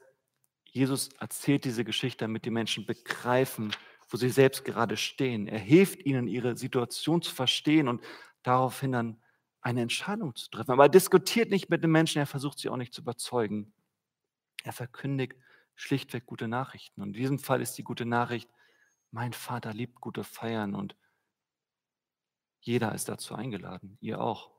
Jesus 0.65 1.09
erzählt 1.19 1.65
diese 1.65 1.83
Geschichte, 1.83 2.25
damit 2.25 2.45
die 2.45 2.51
Menschen 2.51 2.85
begreifen, 2.85 3.71
wo 4.09 4.17
sie 4.17 4.29
selbst 4.29 4.63
gerade 4.63 4.97
stehen. 4.97 5.47
Er 5.47 5.59
hilft 5.59 6.05
ihnen, 6.05 6.27
ihre 6.27 6.57
Situation 6.57 7.21
zu 7.21 7.33
verstehen 7.33 7.87
und 7.87 8.03
daraufhin 8.43 8.91
dann 8.91 9.21
eine 9.61 9.81
Entscheidung 9.81 10.35
zu 10.35 10.49
treffen. 10.49 10.71
Aber 10.71 10.85
er 10.85 10.89
diskutiert 10.89 11.49
nicht 11.49 11.69
mit 11.69 11.83
den 11.83 11.91
Menschen, 11.91 12.19
er 12.19 12.25
versucht 12.25 12.59
sie 12.59 12.69
auch 12.69 12.77
nicht 12.77 12.93
zu 12.93 13.01
überzeugen. 13.01 13.73
Er 14.63 14.73
verkündigt 14.73 15.35
schlichtweg 15.75 16.25
gute 16.25 16.47
Nachrichten. 16.47 17.01
Und 17.01 17.09
in 17.09 17.13
diesem 17.13 17.39
Fall 17.39 17.61
ist 17.61 17.77
die 17.77 17.83
gute 17.83 18.05
Nachricht, 18.05 18.49
mein 19.11 19.33
Vater 19.33 19.73
liebt 19.73 20.01
gute 20.01 20.23
Feiern 20.23 20.75
und 20.75 20.95
jeder 22.59 22.93
ist 22.93 23.07
dazu 23.07 23.35
eingeladen, 23.35 23.97
ihr 24.01 24.19
auch. 24.19 24.51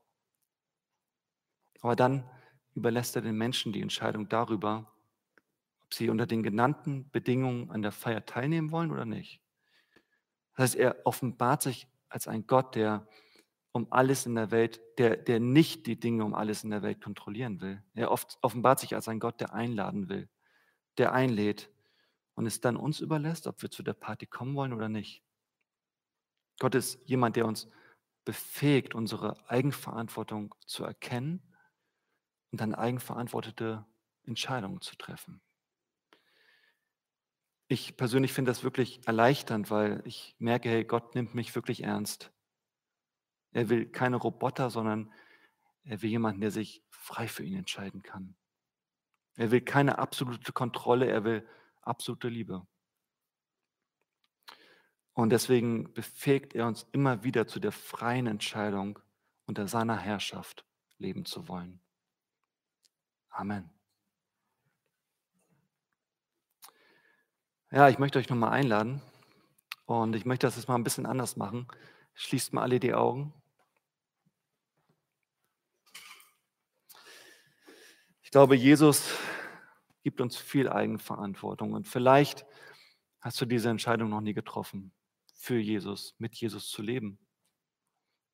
Aber 1.80 1.96
dann 1.96 2.28
überlässt 2.74 3.16
er 3.16 3.22
den 3.22 3.36
Menschen 3.36 3.72
die 3.72 3.82
Entscheidung 3.82 4.28
darüber, 4.28 4.90
ob 5.88 5.94
sie 5.94 6.10
unter 6.10 6.26
den 6.26 6.42
genannten 6.42 7.10
Bedingungen 7.10 7.70
an 7.70 7.80
der 7.80 7.92
Feier 7.92 8.26
teilnehmen 8.26 8.72
wollen 8.72 8.90
oder 8.90 9.06
nicht. 9.06 9.40
Das 10.54 10.64
heißt, 10.64 10.74
er 10.76 11.06
offenbart 11.06 11.62
sich 11.62 11.88
als 12.10 12.28
ein 12.28 12.46
Gott, 12.46 12.74
der 12.74 13.08
um 13.72 13.90
alles 13.90 14.26
in 14.26 14.34
der 14.34 14.50
Welt, 14.50 14.82
der, 14.98 15.16
der 15.16 15.40
nicht 15.40 15.86
die 15.86 15.98
Dinge 15.98 16.26
um 16.26 16.34
alles 16.34 16.62
in 16.62 16.68
der 16.68 16.82
Welt 16.82 17.00
kontrollieren 17.00 17.62
will. 17.62 17.82
Er 17.94 18.10
oft, 18.10 18.36
offenbart 18.42 18.80
sich 18.80 18.94
als 18.94 19.08
ein 19.08 19.18
Gott, 19.18 19.40
der 19.40 19.54
einladen 19.54 20.10
will, 20.10 20.28
der 20.98 21.14
einlädt 21.14 21.70
und 22.34 22.44
es 22.44 22.60
dann 22.60 22.76
uns 22.76 23.00
überlässt, 23.00 23.46
ob 23.46 23.62
wir 23.62 23.70
zu 23.70 23.82
der 23.82 23.94
Party 23.94 24.26
kommen 24.26 24.56
wollen 24.56 24.74
oder 24.74 24.90
nicht. 24.90 25.22
Gott 26.58 26.74
ist 26.74 27.00
jemand, 27.06 27.36
der 27.36 27.46
uns 27.46 27.66
befähigt, 28.26 28.94
unsere 28.94 29.48
Eigenverantwortung 29.48 30.54
zu 30.66 30.84
erkennen 30.84 31.40
und 32.50 32.60
dann 32.60 32.74
eigenverantwortete 32.74 33.86
Entscheidungen 34.24 34.82
zu 34.82 34.96
treffen. 34.96 35.40
Ich 37.70 37.98
persönlich 37.98 38.32
finde 38.32 38.50
das 38.50 38.64
wirklich 38.64 39.06
erleichternd, 39.06 39.70
weil 39.70 40.02
ich 40.06 40.34
merke, 40.38 40.70
hey, 40.70 40.84
Gott 40.84 41.14
nimmt 41.14 41.34
mich 41.34 41.54
wirklich 41.54 41.82
ernst. 41.84 42.32
Er 43.52 43.68
will 43.68 43.86
keine 43.86 44.16
Roboter, 44.16 44.70
sondern 44.70 45.12
er 45.84 46.00
will 46.00 46.08
jemanden, 46.08 46.40
der 46.40 46.50
sich 46.50 46.82
frei 46.90 47.28
für 47.28 47.44
ihn 47.44 47.58
entscheiden 47.58 48.02
kann. 48.02 48.36
Er 49.36 49.50
will 49.50 49.60
keine 49.60 49.98
absolute 49.98 50.52
Kontrolle, 50.52 51.10
er 51.10 51.24
will 51.24 51.48
absolute 51.82 52.28
Liebe. 52.28 52.66
Und 55.12 55.30
deswegen 55.30 55.92
befähigt 55.92 56.54
er 56.54 56.66
uns 56.66 56.86
immer 56.92 57.22
wieder 57.22 57.46
zu 57.46 57.60
der 57.60 57.72
freien 57.72 58.26
Entscheidung, 58.26 58.98
unter 59.46 59.68
seiner 59.68 59.96
Herrschaft 59.96 60.64
leben 60.98 61.24
zu 61.24 61.48
wollen. 61.48 61.80
Amen. 63.30 63.77
Ja, 67.70 67.90
ich 67.90 67.98
möchte 67.98 68.18
euch 68.18 68.30
nochmal 68.30 68.52
einladen 68.52 69.02
und 69.84 70.16
ich 70.16 70.24
möchte 70.24 70.46
das 70.46 70.56
jetzt 70.56 70.68
mal 70.68 70.74
ein 70.74 70.84
bisschen 70.84 71.04
anders 71.04 71.36
machen. 71.36 71.68
Schließt 72.14 72.54
mal 72.54 72.62
alle 72.62 72.80
die 72.80 72.94
Augen. 72.94 73.34
Ich 78.22 78.30
glaube, 78.30 78.56
Jesus 78.56 79.10
gibt 80.02 80.22
uns 80.22 80.38
viel 80.38 80.70
Eigenverantwortung 80.70 81.74
und 81.74 81.86
vielleicht 81.86 82.46
hast 83.20 83.38
du 83.38 83.44
diese 83.44 83.68
Entscheidung 83.68 84.08
noch 84.08 84.22
nie 84.22 84.32
getroffen, 84.32 84.92
für 85.34 85.58
Jesus, 85.58 86.14
mit 86.16 86.34
Jesus 86.36 86.70
zu 86.70 86.80
leben. 86.80 87.18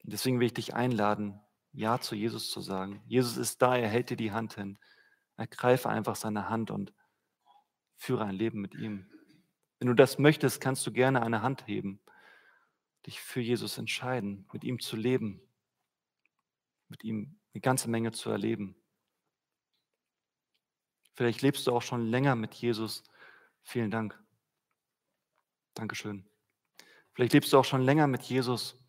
Und 0.05 0.13
deswegen 0.13 0.39
will 0.39 0.47
ich 0.47 0.55
dich 0.55 0.75
einladen, 0.75 1.41
Ja 1.73 1.99
zu 1.99 2.15
Jesus 2.15 2.53
zu 2.53 2.61
sagen. 2.61 3.03
Jesus 3.09 3.37
ist 3.37 3.61
da, 3.63 3.77
er 3.77 3.89
hält 3.89 4.11
dir 4.11 4.17
die 4.17 4.31
Hand 4.31 4.55
hin. 4.55 4.79
Ergreife 5.37 5.89
einfach 5.89 6.15
seine 6.15 6.49
Hand 6.49 6.71
und 6.71 6.93
führe 7.97 8.25
ein 8.25 8.37
Leben 8.37 8.61
mit 8.61 8.77
ihm. 8.77 9.11
Wenn 9.85 9.89
du 9.89 9.95
das 9.97 10.19
möchtest, 10.19 10.63
kannst 10.63 10.87
du 10.87 10.93
gerne 10.93 11.21
eine 11.21 11.43
Hand 11.43 11.67
heben 11.67 12.01
dich 13.05 13.21
für 13.21 13.43
Jesus 13.43 13.77
entscheiden, 13.77 14.49
mit 14.51 14.65
ihm 14.65 14.81
zu 14.81 14.97
leben, 14.97 15.43
mit 16.89 17.05
ihm 17.05 17.39
eine 17.53 17.61
ganze 17.61 17.91
Menge 17.91 18.11
zu 18.13 18.31
erleben. 18.31 18.77
Vielleicht 21.13 21.43
lebst 21.43 21.67
du 21.67 21.73
auch 21.73 21.83
schon 21.83 22.07
länger 22.07 22.35
mit 22.35 22.55
Jesus. 22.55 23.03
Vielen 23.63 23.91
Dank. 23.91 24.19
Dankeschön. 25.75 26.27
Vielleicht 27.13 27.35
lebst 27.35 27.53
du 27.53 27.59
auch 27.59 27.67
schon 27.67 27.83
länger 27.83 28.07
mit 28.07 28.23
Jesus 28.23 28.83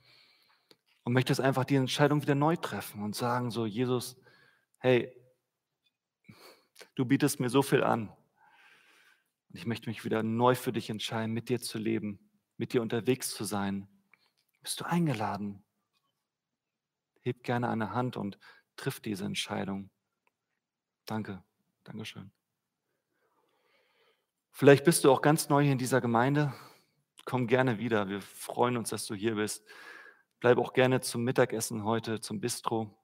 und 1.03 1.11
möchtest 1.11 1.41
einfach 1.41 1.65
die 1.65 1.75
Entscheidung 1.75 2.21
wieder 2.21 2.35
neu 2.35 2.55
treffen 2.55 3.03
und 3.03 3.17
sagen 3.17 3.51
so, 3.51 3.65
Jesus, 3.65 4.15
hey, 4.77 5.13
du 6.95 7.03
bietest 7.03 7.41
mir 7.41 7.49
so 7.49 7.61
viel 7.61 7.83
an. 7.83 8.15
Und 9.55 9.59
ich 9.59 9.67
möchte 9.67 9.89
mich 9.89 10.03
wieder 10.03 10.21
neu 10.21 10.53
für 10.53 10.73
dich 10.73 10.89
entscheiden, 10.89 11.31
mit 11.31 11.47
dir 11.47 11.61
zu 11.61 11.77
leben, 11.77 12.19
mit 12.57 12.73
dir 12.73 12.81
unterwegs 12.81 13.29
zu 13.33 13.45
sein, 13.45 13.87
bist 14.61 14.81
du 14.81 14.83
eingeladen. 14.83 15.63
Heb 17.21 17.41
gerne 17.41 17.69
eine 17.69 17.93
Hand 17.93 18.17
und 18.17 18.37
triff 18.75 18.99
diese 18.99 19.23
Entscheidung. 19.23 19.89
Danke, 21.05 21.41
Dankeschön. 21.85 22.33
Vielleicht 24.51 24.83
bist 24.83 25.05
du 25.05 25.09
auch 25.09 25.21
ganz 25.21 25.47
neu 25.47 25.63
hier 25.63 25.71
in 25.71 25.77
dieser 25.77 26.01
Gemeinde. 26.01 26.53
Komm 27.23 27.47
gerne 27.47 27.79
wieder. 27.79 28.09
Wir 28.09 28.19
freuen 28.19 28.75
uns, 28.75 28.89
dass 28.89 29.05
du 29.05 29.15
hier 29.15 29.35
bist. 29.35 29.65
Bleib 30.41 30.57
auch 30.57 30.73
gerne 30.73 30.99
zum 30.99 31.23
Mittagessen 31.23 31.85
heute, 31.85 32.19
zum 32.19 32.41
Bistro. 32.41 33.01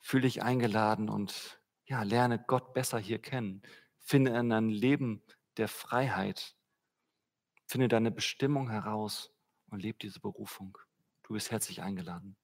Fühl 0.00 0.20
dich 0.20 0.42
eingeladen 0.42 1.08
und 1.08 1.62
ja, 1.86 2.02
lerne 2.02 2.44
Gott 2.46 2.74
besser 2.74 2.98
hier 2.98 3.20
kennen. 3.20 3.62
Finde 4.12 4.38
in 4.38 4.50
deinem 4.50 4.68
Leben 4.68 5.22
der 5.56 5.68
Freiheit. 5.68 6.54
Finde 7.64 7.88
deine 7.88 8.10
Bestimmung 8.10 8.68
heraus 8.68 9.32
und 9.70 9.80
lebe 9.80 9.96
diese 9.96 10.20
Berufung. 10.20 10.76
Du 11.22 11.32
bist 11.32 11.50
herzlich 11.50 11.80
eingeladen. 11.80 12.36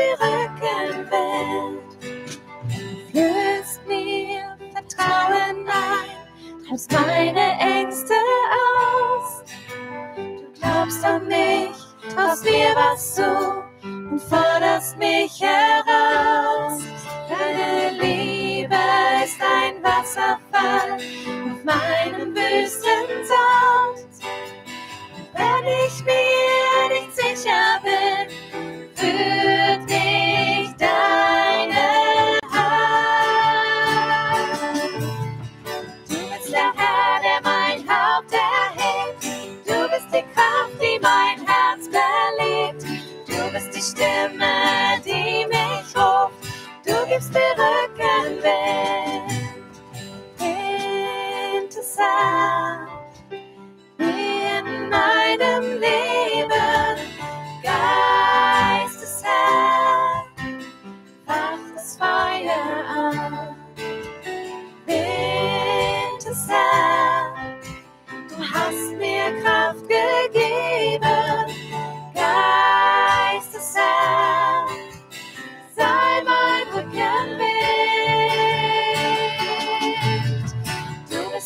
Mir 0.00 0.16
Rückenwind. 0.18 1.82
Flößt 3.10 3.86
mir 3.86 4.56
Vertrauen 4.72 5.68
ein, 5.68 6.66
treibst 6.66 6.92
meine 6.92 7.58
Ängste 7.58 8.14
aus. 8.94 9.44
Du 10.16 10.60
glaubst 10.60 11.04
an 11.04 11.26
mich 11.28 11.90
traust 12.14 12.44
mir 12.44 12.74
was 12.74 13.14
zu 13.14 13.22
und 13.84 14.20
forderst 14.22 14.96
mich 14.98 15.19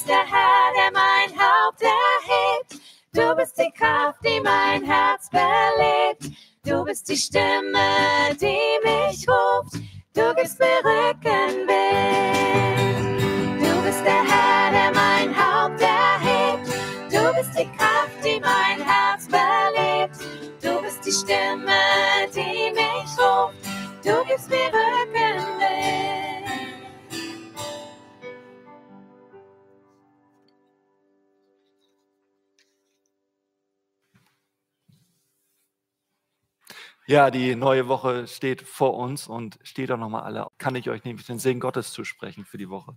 bist 0.04 0.08
der 0.08 0.26
Herr, 0.26 0.72
der 0.76 0.92
mein 0.92 1.30
Haupt 1.30 1.82
erhebt. 1.82 2.82
Du 3.12 3.34
bist 3.36 3.58
die 3.58 3.70
Kraft, 3.72 4.18
die 4.24 4.40
mein 4.40 4.84
Herz 4.84 5.30
belebt. 5.30 6.36
Du 6.64 6.84
bist 6.84 7.08
die 7.08 7.16
Stimme, 7.16 8.34
die 8.40 8.78
mich 8.84 9.26
ruft. 9.28 9.74
Du 10.14 10.34
gibst 10.34 10.58
mir 10.58 10.80
Rückenwind. 10.84 11.70
Du 13.60 13.82
bist 13.82 14.04
der 14.04 14.24
Herr, 14.24 14.70
der 14.70 14.92
mein 14.92 15.34
Haupt 15.34 15.80
erhebt. 15.80 16.68
Du 17.10 17.32
bist 17.34 17.58
die 17.58 17.68
Kraft, 17.76 18.24
die 18.24 18.40
mein 18.40 18.86
Herz 18.86 19.26
belebt. 19.26 20.16
Du 20.60 20.82
bist 20.82 21.04
die 21.06 21.12
Stimme, 21.12 21.80
die 22.34 22.72
mich 22.72 23.18
ruft. 23.18 23.54
Du 24.04 24.24
gibst 24.28 24.50
mir 24.50 24.66
Rückenwind. 24.66 25.13
Ja, 37.06 37.30
die 37.30 37.54
neue 37.54 37.86
Woche 37.88 38.26
steht 38.26 38.62
vor 38.62 38.94
uns 38.94 39.26
und 39.26 39.58
steht 39.62 39.90
auch 39.92 39.98
nochmal 39.98 40.22
alle. 40.22 40.46
Kann 40.56 40.74
ich 40.74 40.88
euch 40.88 41.04
nämlich 41.04 41.26
den 41.26 41.38
Segen 41.38 41.60
Gottes 41.60 41.92
zusprechen 41.92 42.46
für 42.46 42.56
die 42.56 42.70
Woche. 42.70 42.96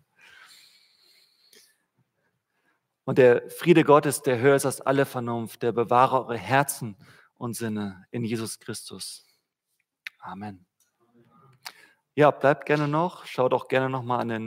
Und 3.03 3.17
der 3.17 3.49
Friede 3.49 3.83
Gottes, 3.83 4.21
der 4.21 4.39
höher 4.39 4.55
ist 4.55 4.65
als 4.65 4.81
alle 4.81 5.05
Vernunft, 5.05 5.61
der 5.61 5.73
bewahre 5.73 6.25
eure 6.25 6.37
Herzen 6.37 6.97
und 7.35 7.53
Sinne 7.53 8.05
in 8.11 8.23
Jesus 8.23 8.59
Christus. 8.59 9.25
Amen. 10.19 10.65
Ja, 12.15 12.31
bleibt 12.31 12.65
gerne 12.65 12.87
noch, 12.87 13.25
schaut 13.25 13.53
auch 13.53 13.67
gerne 13.67 13.89
nochmal 13.89 14.21
an 14.21 14.29
den 14.29 14.45